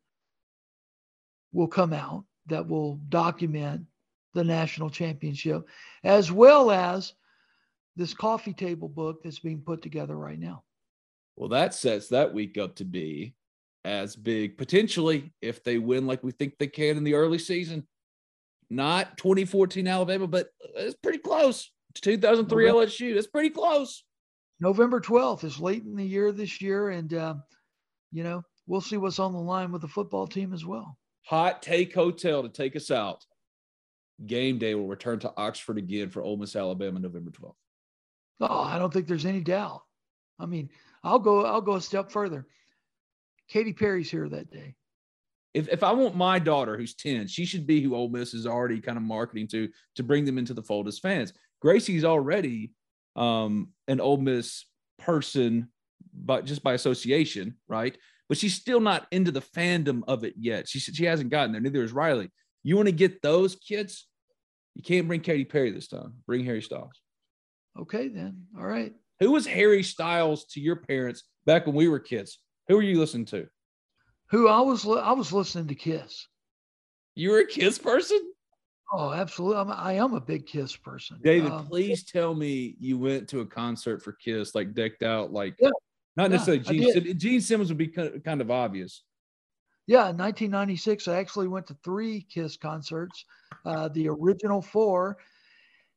will 1.55 1.69
come 1.69 1.95
out 1.95 2.27
that 2.49 2.69
will 2.69 2.97
document 3.09 3.87
the 4.35 4.45
national 4.45 4.91
championship, 4.91 5.67
as 6.05 6.31
well 6.31 6.71
as 6.71 7.15
this 7.97 8.13
coffee 8.13 8.53
table 8.53 8.91
book 8.91 9.23
that's 9.25 9.39
being 9.39 9.63
put 9.63 9.81
together 9.81 10.15
right 10.15 10.39
now. 10.39 10.63
Well, 11.35 11.49
that 11.49 11.73
sets 11.73 12.09
that 12.09 12.35
week 12.35 12.59
up 12.59 12.77
to 12.77 12.85
be 12.85 13.35
as 13.87 14.17
big 14.17 14.59
potentially 14.59 15.33
if 15.41 15.65
they 15.65 15.79
win 15.79 16.07
like 16.07 16.23
we 16.23 16.33
think 16.33 16.59
they 16.59 16.67
can 16.67 16.99
in 16.99 17.05
the 17.05 17.15
early 17.15 17.39
season. 17.39 17.87
Not 18.69 19.17
2014 19.17 19.89
Alabama, 19.89 20.27
but 20.27 20.49
it's 20.75 20.97
pretty 21.03 21.21
close. 21.21 21.71
To 21.97 22.11
2003 22.13 22.69
Okay. 22.69 22.87
LSU. 22.87 23.15
That's 23.15 23.27
pretty 23.27 23.51
close. 23.51 24.05
November 24.61 25.01
12th 25.01 25.45
is 25.45 25.61
late 25.61 25.85
in 25.85 25.97
the 25.97 26.05
year 26.05 26.33
this 26.33 26.61
year, 26.61 26.91
and 26.91 27.13
uh, 27.13 27.35
you 28.13 28.23
know 28.25 28.43
we'll 28.67 28.81
see 28.81 28.97
what's 28.97 29.19
on 29.19 29.33
the 29.33 29.39
line 29.39 29.71
with 29.71 29.83
the 29.83 29.89
football 29.89 30.27
team 30.27 30.53
as 30.55 30.65
well. 30.65 30.97
Hot 31.25 31.63
Take 31.63 31.95
Hotel 31.95 32.43
to 32.43 32.49
take 32.49 32.77
us 32.77 32.91
out. 32.91 33.25
Game 34.27 34.59
day 34.59 34.75
will 34.75 34.87
return 34.87 35.19
to 35.21 35.33
Oxford 35.37 35.77
again 35.77 36.09
for 36.09 36.23
Ole 36.23 36.39
Miss, 36.39 36.57
Alabama, 36.57 36.99
November 36.99 37.31
12th. 37.31 37.55
Oh, 38.41 38.61
I 38.63 38.79
don't 38.79 38.93
think 38.93 39.07
there's 39.07 39.27
any 39.27 39.41
doubt. 39.41 39.83
I 40.39 40.47
mean, 40.47 40.71
I'll 41.05 41.19
go. 41.19 41.45
I'll 41.45 41.61
go 41.61 41.75
a 41.75 41.81
step 41.81 42.11
further. 42.11 42.47
Katy 43.49 43.75
Perry's 43.75 44.11
here 44.11 44.29
that 44.29 44.51
day. 44.51 44.75
If, 45.55 45.69
if 45.69 45.83
I 45.83 45.93
want 45.93 46.17
my 46.17 46.39
daughter 46.39 46.77
who's 46.77 46.95
10, 46.95 47.29
she 47.29 47.47
should 47.47 47.67
be 47.67 47.81
who 47.81 47.95
Ole 47.95 48.11
Miss 48.11 48.35
is 48.35 48.47
already 48.47 48.81
kind 48.81 48.99
of 48.99 49.05
marketing 49.05 49.49
to 49.49 49.69
to 49.95 50.03
bring 50.03 50.25
them 50.25 50.39
into 50.39 50.55
the 50.55 50.63
fold 50.63 50.89
as 50.89 50.99
fans. 50.99 51.33
Gracie's 51.67 52.05
already 52.05 52.71
um, 53.17 53.71
an 53.89 54.01
Ole 54.01 54.19
Miss 54.19 54.67
person, 55.01 55.69
but 56.15 56.45
just 56.45 56.63
by 56.63 56.75
association, 56.75 57.57
right? 57.67 57.99
But 58.29 58.39
she's 58.39 58.55
still 58.55 58.79
not 58.79 59.09
into 59.11 59.33
the 59.33 59.41
fandom 59.41 60.03
of 60.07 60.23
it 60.23 60.35
yet. 60.39 60.69
She 60.69 60.79
said 60.79 60.95
she 60.95 61.07
hasn't 61.07 61.31
gotten 61.31 61.51
there. 61.51 61.61
Neither 61.61 61.83
is 61.83 61.93
Riley. 61.93 62.31
You 62.63 62.77
want 62.77 62.87
to 62.87 62.93
get 62.93 63.21
those 63.21 63.57
kids? 63.57 64.07
You 64.77 64.85
can't 64.85 65.09
bring 65.09 65.23
Katy 65.23 65.45
Perry 65.45 65.73
this 65.73 65.89
time. 65.89 66.15
Bring 66.25 66.45
Harry 66.45 66.63
Styles. 66.63 67.01
Okay, 67.77 68.07
then. 68.11 68.45
All 68.57 68.65
right. 68.65 68.93
Who 69.19 69.33
was 69.33 69.45
Harry 69.45 69.83
Styles 69.83 70.45
to 70.51 70.61
your 70.61 70.77
parents 70.77 71.25
back 71.47 71.67
when 71.67 71.75
we 71.75 71.89
were 71.89 71.99
kids? 71.99 72.39
Who 72.69 72.77
were 72.77 72.83
you 72.83 73.01
listening 73.01 73.27
to? 73.27 73.49
Who 74.31 74.47
I 74.47 74.61
was. 74.61 74.87
I 74.87 75.13
was 75.15 75.33
listening 75.33 75.67
to 75.67 75.75
Kiss. 75.75 76.29
You 77.17 77.31
were 77.31 77.41
a 77.41 77.47
Kiss 77.47 77.77
person? 77.77 78.21
Oh, 78.93 79.13
absolutely. 79.13 79.59
I'm, 79.59 79.71
I 79.71 79.95
am 79.95 80.15
a 80.15 80.21
big 80.21 80.47
Kiss 80.47 80.77
person. 80.77 81.19
David, 81.23 81.51
Um, 81.51 81.67
please 81.67 82.05
tell 82.05 82.35
me 82.35 82.77
you 82.79 82.99
went 82.99 83.29
to 83.29 83.41
a 83.41 83.47
concert 83.47 84.03
for 84.03 84.13
Kiss, 84.13 84.55
like 84.55 84.75
decked 84.75 85.03
out, 85.03 85.33
like 85.33 85.57
Yeah. 85.61 85.71
Not 86.17 86.31
necessarily 86.31 86.63
Gene. 86.63 87.19
Gene 87.19 87.41
Simmons 87.43 87.69
would 87.69 87.77
be 87.79 87.89
kind 87.89 88.41
of 88.41 88.51
obvious. 88.51 89.03
Yeah, 89.87 90.09
in 90.09 90.17
1996, 90.17 91.09
I 91.09 91.17
actually 91.17 91.47
went 91.47 91.67
to 91.67 91.77
three 91.85 92.23
Kiss 92.33 92.57
concerts, 92.57 93.25
uh, 93.67 93.89
the 93.89 94.09
original 94.09 94.63
four, 94.63 95.19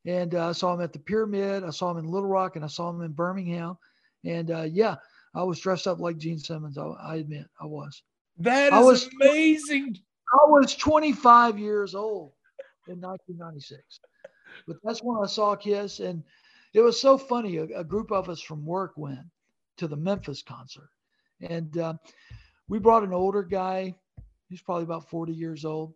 and 0.06 0.36
uh, 0.36 0.50
I 0.50 0.52
saw 0.52 0.74
him 0.74 0.82
at 0.82 0.92
the 0.94 1.00
Pyramid. 1.00 1.64
I 1.64 1.70
saw 1.70 1.90
him 1.92 1.98
in 1.98 2.06
Little 2.06 2.28
Rock, 2.28 2.56
and 2.56 2.66
I 2.66 2.68
saw 2.68 2.90
him 2.90 3.02
in 3.02 3.14
Birmingham. 3.14 3.78
And 4.26 4.52
uh, 4.52 4.64
yeah, 4.64 4.96
I 5.34 5.44
was 5.44 5.60
dressed 5.60 5.88
up 5.88 6.00
like 6.00 6.18
Gene 6.18 6.38
Simmons. 6.38 6.78
I, 6.78 6.84
I 6.86 7.16
admit, 7.18 7.48
I 7.62 7.66
was. 7.66 8.04
That 8.40 8.74
I 8.74 8.80
was- 8.82 9.08
amazing. 9.22 9.98
I 10.32 10.48
was 10.50 10.76
25 10.76 11.58
years 11.58 11.96
old 11.96 12.34
in 12.90 13.00
1996, 13.00 14.00
but 14.68 14.78
that's 14.84 15.02
when 15.02 15.24
I 15.24 15.28
saw 15.28 15.56
Kiss, 15.56 16.00
and 16.00 16.24
it 16.74 16.82
was 16.82 17.00
so 17.00 17.18
funny. 17.18 17.58
A, 17.58 17.64
a 17.80 17.84
group 17.84 18.12
of 18.12 18.30
us 18.30 18.42
from 18.42 18.66
work 18.66 18.94
went 18.98 19.20
to 19.78 19.88
the 19.88 19.96
Memphis 19.96 20.42
concert, 20.42 20.90
and 21.42 21.78
uh, 21.78 21.94
we 22.68 22.80
brought 22.80 23.04
an 23.04 23.14
older 23.14 23.44
guy. 23.44 23.96
He's 24.50 24.62
probably 24.62 24.84
about 24.84 25.10
40 25.10 25.34
years 25.34 25.66
old, 25.66 25.94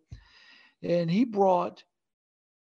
and 0.82 1.10
he 1.10 1.24
brought 1.24 1.82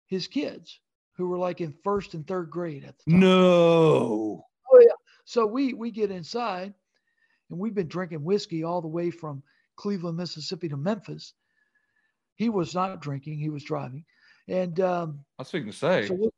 his 0.07 0.27
kids 0.27 0.81
who 1.17 1.29
were 1.29 1.39
like 1.39 1.61
in 1.61 1.75
first 1.85 2.15
and 2.15 2.27
third 2.27 2.51
grade 2.51 2.85
at 2.85 2.99
the 2.99 3.11
time. 3.11 3.21
No. 3.21 4.45
Oh 4.73 4.81
yeah. 4.81 4.93
So 5.25 5.47
we 5.47 5.75
we 5.75 5.91
get 5.91 6.11
inside, 6.11 6.75
and 7.51 7.59
we've 7.59 7.75
been 7.75 7.89
drinking 7.89 8.25
whiskey 8.25 8.65
all 8.65 8.81
the 8.81 8.89
way 8.89 9.11
from 9.11 9.43
Cleveland, 9.77 10.17
Mississippi 10.17 10.69
to 10.69 10.77
Memphis. 10.77 11.35
He 12.37 12.49
was 12.49 12.75
not 12.75 13.01
drinking; 13.01 13.39
he 13.39 13.51
was 13.51 13.65
driving, 13.65 14.05
and 14.49 14.79
um, 14.81 15.21
I 15.39 15.43
was 15.43 15.51
thinking 15.51 15.73
to 15.73 15.77
say. 15.79 16.07
so 16.09 16.15
we're, 16.15 16.31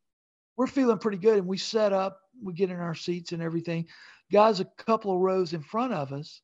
we're 0.57 0.67
feeling 0.67 0.99
pretty 0.99 1.19
good. 1.19 1.39
And 1.39 1.47
we 1.47 1.59
set 1.59 1.93
up, 1.93 2.21
we 2.43 2.53
get 2.53 2.71
in 2.71 2.77
our 2.81 2.95
seats 2.95 3.33
and 3.33 3.43
everything. 3.43 3.87
Guys, 4.33 4.61
a 4.61 4.65
couple 4.77 5.13
of 5.13 5.21
rows 5.21 5.53
in 5.53 5.63
front 5.63 5.93
of 5.93 6.13
us, 6.13 6.41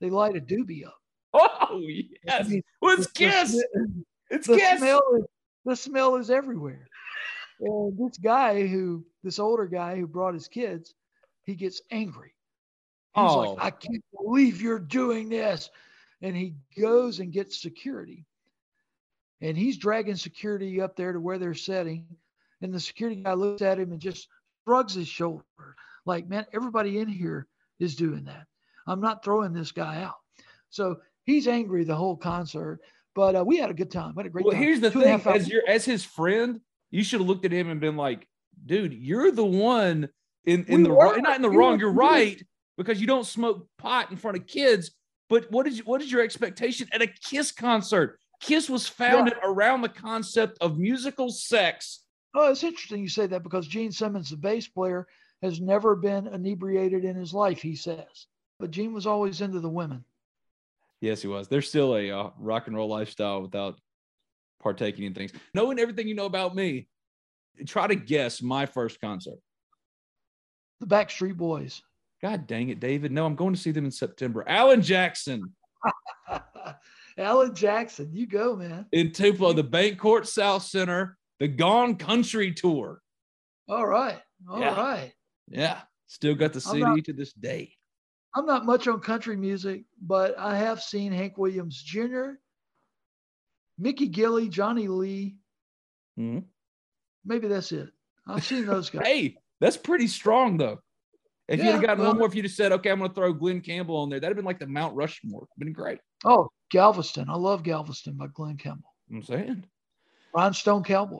they 0.00 0.10
light 0.10 0.36
a 0.36 0.40
doobie 0.40 0.86
up. 0.86 0.94
Oh 1.70 1.80
yes, 1.88 2.48
mean, 2.48 2.62
well, 2.80 2.96
it's 2.96 3.10
Kiss. 3.10 3.52
The, 3.52 4.04
It's 4.30 4.46
the 4.46 4.56
Kiss. 4.56 4.78
smell 4.78 5.02
is 5.18 5.24
the 5.64 5.74
smell 5.74 6.14
is 6.16 6.30
everywhere. 6.30 6.86
And 7.60 7.98
this 7.98 8.18
guy 8.18 8.66
who 8.66 9.04
this 9.24 9.38
older 9.40 9.66
guy 9.66 9.96
who 9.96 10.06
brought 10.06 10.34
his 10.34 10.46
kids, 10.46 10.94
he 11.44 11.54
gets 11.56 11.80
angry. 11.90 12.34
He's 13.16 13.24
Oh. 13.24 13.54
like, 13.54 13.64
I 13.64 13.70
can't 13.70 14.04
believe 14.16 14.60
you're 14.62 14.78
doing 14.78 15.28
this. 15.28 15.70
And 16.22 16.36
he 16.36 16.54
goes 16.80 17.18
and 17.18 17.32
gets 17.32 17.60
security. 17.60 18.24
And 19.44 19.58
he's 19.58 19.76
dragging 19.76 20.16
security 20.16 20.80
up 20.80 20.96
there 20.96 21.12
to 21.12 21.20
where 21.20 21.38
they're 21.38 21.52
sitting. 21.52 22.06
And 22.62 22.72
the 22.72 22.80
security 22.80 23.22
guy 23.22 23.34
looks 23.34 23.60
at 23.60 23.78
him 23.78 23.92
and 23.92 24.00
just 24.00 24.26
shrugs 24.66 24.94
his 24.94 25.06
shoulder. 25.06 25.44
Like, 26.06 26.26
man, 26.26 26.46
everybody 26.54 26.98
in 26.98 27.08
here 27.08 27.46
is 27.78 27.94
doing 27.94 28.24
that. 28.24 28.46
I'm 28.86 29.02
not 29.02 29.22
throwing 29.22 29.52
this 29.52 29.70
guy 29.70 30.02
out. 30.02 30.16
So 30.70 30.96
he's 31.24 31.46
angry 31.46 31.84
the 31.84 31.94
whole 31.94 32.16
concert. 32.16 32.80
But 33.14 33.36
uh, 33.36 33.44
we 33.44 33.58
had 33.58 33.68
a 33.70 33.74
good 33.74 33.90
time. 33.90 34.14
What 34.14 34.24
a 34.24 34.30
great 34.30 34.46
Well, 34.46 34.54
time. 34.54 34.62
here's 34.62 34.80
the 34.80 34.90
Two 34.90 35.02
thing: 35.02 35.20
as 35.26 35.46
your 35.46 35.62
as 35.68 35.84
his 35.84 36.04
friend, 36.04 36.60
you 36.90 37.04
should 37.04 37.20
have 37.20 37.28
looked 37.28 37.44
at 37.44 37.52
him 37.52 37.68
and 37.70 37.78
been 37.80 37.96
like, 37.96 38.26
"Dude, 38.66 38.92
you're 38.94 39.30
the 39.30 39.44
one 39.44 40.08
in 40.46 40.64
in 40.64 40.78
We 40.78 40.82
the 40.84 40.94
were. 40.94 40.96
right, 41.12 41.22
not 41.22 41.36
in 41.36 41.42
the 41.42 41.50
wrong. 41.50 41.78
You're 41.78 41.92
right 41.92 42.42
because 42.76 43.00
you 43.00 43.06
don't 43.06 43.24
smoke 43.26 43.68
pot 43.78 44.10
in 44.10 44.16
front 44.16 44.36
of 44.38 44.46
kids. 44.48 44.90
But 45.28 45.48
what 45.52 45.66
is 45.68 45.84
what 45.86 46.02
is 46.02 46.10
your 46.10 46.22
expectation 46.22 46.88
at 46.92 47.02
a 47.02 47.06
Kiss 47.06 47.52
concert? 47.52 48.18
Kiss 48.44 48.68
was 48.68 48.86
founded 48.86 49.34
around 49.42 49.80
the 49.80 49.88
concept 49.88 50.58
of 50.60 50.78
musical 50.78 51.30
sex. 51.30 52.00
Oh, 52.34 52.50
it's 52.50 52.62
interesting 52.62 53.00
you 53.00 53.08
say 53.08 53.26
that 53.26 53.42
because 53.42 53.66
Gene 53.66 53.90
Simmons, 53.90 54.30
the 54.30 54.36
bass 54.36 54.68
player, 54.68 55.06
has 55.42 55.60
never 55.60 55.96
been 55.96 56.26
inebriated 56.26 57.04
in 57.04 57.16
his 57.16 57.32
life, 57.32 57.62
he 57.62 57.74
says. 57.74 58.26
But 58.60 58.70
Gene 58.70 58.92
was 58.92 59.06
always 59.06 59.40
into 59.40 59.60
the 59.60 59.68
women. 59.68 60.04
Yes, 61.00 61.22
he 61.22 61.28
was. 61.28 61.48
There's 61.48 61.68
still 61.68 61.96
a 61.96 62.10
uh, 62.10 62.30
rock 62.38 62.66
and 62.66 62.76
roll 62.76 62.88
lifestyle 62.88 63.40
without 63.40 63.78
partaking 64.62 65.04
in 65.04 65.14
things. 65.14 65.32
Knowing 65.54 65.78
everything 65.78 66.06
you 66.06 66.14
know 66.14 66.26
about 66.26 66.54
me, 66.54 66.88
try 67.66 67.86
to 67.86 67.94
guess 67.94 68.42
my 68.42 68.66
first 68.66 69.00
concert. 69.00 69.38
The 70.80 70.86
Backstreet 70.86 71.36
Boys. 71.36 71.82
God 72.20 72.46
dang 72.46 72.68
it, 72.68 72.80
David. 72.80 73.10
No, 73.10 73.24
I'm 73.24 73.36
going 73.36 73.54
to 73.54 73.60
see 73.60 73.70
them 73.70 73.84
in 73.84 73.90
September. 73.90 74.44
Alan 74.46 74.82
Jackson 74.82 75.54
Alan 77.18 77.54
Jackson, 77.54 78.10
you 78.12 78.26
go, 78.26 78.56
man. 78.56 78.86
in 78.92 79.12
Tupelo, 79.12 79.52
the 79.52 79.62
BancorpSouth 79.64 80.62
Center, 80.62 81.16
the 81.38 81.48
Gone 81.48 81.96
Country 81.96 82.52
Tour. 82.52 83.00
All 83.68 83.86
right. 83.86 84.20
all 84.48 84.60
right. 84.60 85.12
Yeah. 85.48 85.60
Yeah. 85.60 85.80
Still 86.06 86.34
got 86.34 86.52
the 86.52 86.60
CD 86.60 86.80
not- 86.80 87.04
to 87.04 87.12
this 87.12 87.32
day. 87.32 87.72
I'm 88.36 88.46
not 88.46 88.66
much 88.66 88.88
on 88.88 88.98
country 89.00 89.36
music, 89.36 89.84
but 90.02 90.36
I 90.36 90.56
have 90.56 90.82
seen 90.82 91.12
Hank 91.12 91.38
Williams 91.38 91.80
Jr., 91.80 92.32
Mickey 93.78 94.08
Gilley, 94.08 94.48
Johnny 94.50 94.88
Lee. 94.88 95.36
Mhm. 96.18 96.44
Maybe 97.24 97.46
that's 97.48 97.70
it. 97.72 97.90
I've 98.26 98.44
seen 98.44 98.66
those 98.66 98.90
guys. 98.90 99.06
Hey, 99.06 99.36
that's 99.60 99.76
pretty 99.76 100.08
strong, 100.08 100.56
though. 100.56 100.80
If 101.48 101.58
you'd 101.58 101.66
Yeah, 101.66 101.72
have 101.72 101.82
gotten 101.82 101.98
well- 101.98 102.10
one 102.12 102.18
more, 102.18 102.26
if 102.26 102.34
you'd 102.34 102.46
have 102.46 102.52
said, 102.52 102.72
okay, 102.72 102.90
I'm 102.90 102.98
going 102.98 103.10
to 103.10 103.14
throw 103.14 103.32
Glen 103.32 103.60
Campbell 103.60 103.96
on 103.98 104.08
there, 104.08 104.18
that'd 104.18 104.30
have 104.34 104.36
been 104.36 104.46
like 104.46 104.58
the 104.58 104.66
Mount 104.66 104.96
Rushmore. 104.96 105.46
Been 105.58 105.72
great. 105.72 105.98
Oh, 106.24 106.48
Galveston. 106.70 107.28
I 107.28 107.34
love 107.36 107.62
Galveston 107.62 108.14
by 108.16 108.28
Glen 108.28 108.56
Campbell. 108.56 108.88
I'm 109.10 109.22
saying. 109.22 109.64
Rhinestone 110.34 110.82
Cowboy. 110.84 111.18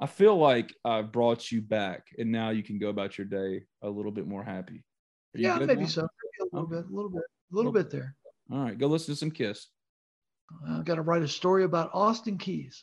I 0.00 0.06
feel 0.06 0.36
like 0.36 0.74
I've 0.84 1.12
brought 1.12 1.52
you 1.52 1.60
back, 1.62 2.06
and 2.18 2.32
now 2.32 2.50
you 2.50 2.62
can 2.62 2.78
go 2.78 2.88
about 2.88 3.16
your 3.18 3.26
day 3.26 3.62
a 3.82 3.88
little 3.88 4.10
bit 4.10 4.26
more 4.26 4.42
happy. 4.42 4.82
Are 5.36 5.40
Yeah, 5.40 5.58
maybe 5.58 5.82
now? 5.82 5.86
so. 5.86 6.00
Maybe 6.02 6.50
a 6.52 6.56
little 6.56 6.66
Okay. 6.66 6.82
bit, 6.82 6.90
a 6.90 6.94
little 6.94 7.10
bit, 7.10 7.22
a 7.22 7.54
little 7.54 7.70
Okay. 7.70 7.82
bit 7.82 7.90
there. 7.90 8.16
All 8.50 8.64
right, 8.64 8.76
go 8.78 8.86
listen 8.88 9.12
to 9.14 9.18
some 9.18 9.30
Kiss. 9.30 9.68
I've 10.68 10.84
got 10.84 10.96
to 10.96 11.02
write 11.02 11.22
a 11.22 11.28
story 11.28 11.62
about 11.64 11.90
Austin 11.94 12.36
Keys. 12.38 12.82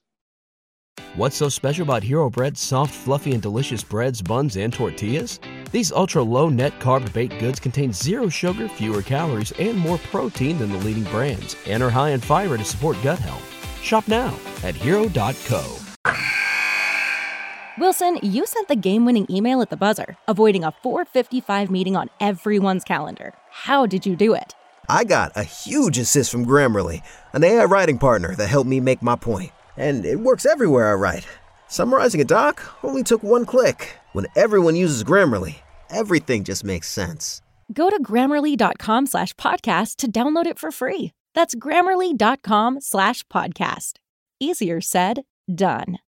What's 1.16 1.36
so 1.36 1.50
special 1.50 1.84
about 1.84 2.04
Hero 2.04 2.30
Bread's 2.30 2.62
soft, 2.62 2.94
fluffy, 2.94 3.34
and 3.34 3.42
delicious 3.42 3.84
breads, 3.84 4.22
buns, 4.22 4.56
and 4.56 4.72
tortillas? 4.72 5.40
These 5.72 5.92
ultra 5.92 6.24
low 6.24 6.50
net 6.50 6.80
carb 6.80 7.12
baked 7.14 7.40
goods 7.40 7.60
contain 7.60 7.92
zero 7.92 8.30
sugar, 8.30 8.70
fewer 8.70 9.02
calories, 9.02 9.52
and 9.54 9.78
more 9.78 9.98
protein 9.98 10.58
than 10.58 10.72
the 10.72 10.78
leading 10.80 11.04
brands, 11.06 11.56
and 11.66 11.84
are 11.84 11.90
high 11.90 12.10
in 12.12 12.22
fiber 12.22 12.58
to 12.58 12.64
support 12.64 12.98
gut 13.04 13.20
health. 13.20 13.44
Shop 13.82 14.08
now 14.08 14.34
at 14.64 14.76
hero.co. 14.76 15.78
Wilson, 17.80 18.18
you 18.24 18.48
sent 18.48 18.70
the 18.70 18.76
game 18.76 19.06
winning 19.06 19.28
email 19.30 19.62
at 19.62 19.70
the 19.70 19.78
buzzer, 19.78 20.18
avoiding 20.28 20.64
a 20.64 20.72
455 20.82 21.70
meeting 21.70 21.96
on 21.96 22.10
everyone's 22.20 22.84
calendar. 22.84 23.34
How 23.52 23.86
did 23.86 24.06
you 24.06 24.16
do 24.16 24.34
it? 24.34 24.56
I 24.90 25.04
got 25.04 25.34
a 25.36 25.44
huge 25.44 25.98
assist 26.00 26.32
from 26.32 26.46
Grammarly, 26.46 27.04
an 27.34 27.44
AI 27.44 27.66
writing 27.66 28.00
partner 28.00 28.34
that 28.36 28.48
helped 28.48 28.70
me 28.70 28.80
make 28.80 29.02
my 29.02 29.16
point. 29.16 29.52
And 29.76 30.06
it 30.06 30.20
works 30.20 30.46
everywhere 30.46 30.90
I 30.90 30.94
write. 30.96 31.28
Summarizing 31.68 32.22
a 32.22 32.26
doc 32.26 32.64
only 32.84 33.04
took 33.04 33.22
one 33.22 33.46
click. 33.46 33.98
When 34.18 34.26
everyone 34.36 34.76
uses 34.76 35.04
Grammarly, 35.04 35.58
everything 35.92 36.44
just 36.44 36.64
makes 36.64 36.90
sense. 36.90 37.44
Go 37.72 37.92
to 37.92 38.02
grammarly.com 38.02 39.06
slash 39.06 39.36
podcast 39.36 39.98
to 39.98 40.12
download 40.12 40.48
it 40.48 40.58
for 40.58 40.72
free. 40.72 41.12
That's 41.36 41.54
grammarly.com 41.54 42.82
slash 42.82 43.24
podcast. 43.26 44.00
Easier 44.40 44.82
said, 44.82 45.22
done. 45.54 46.00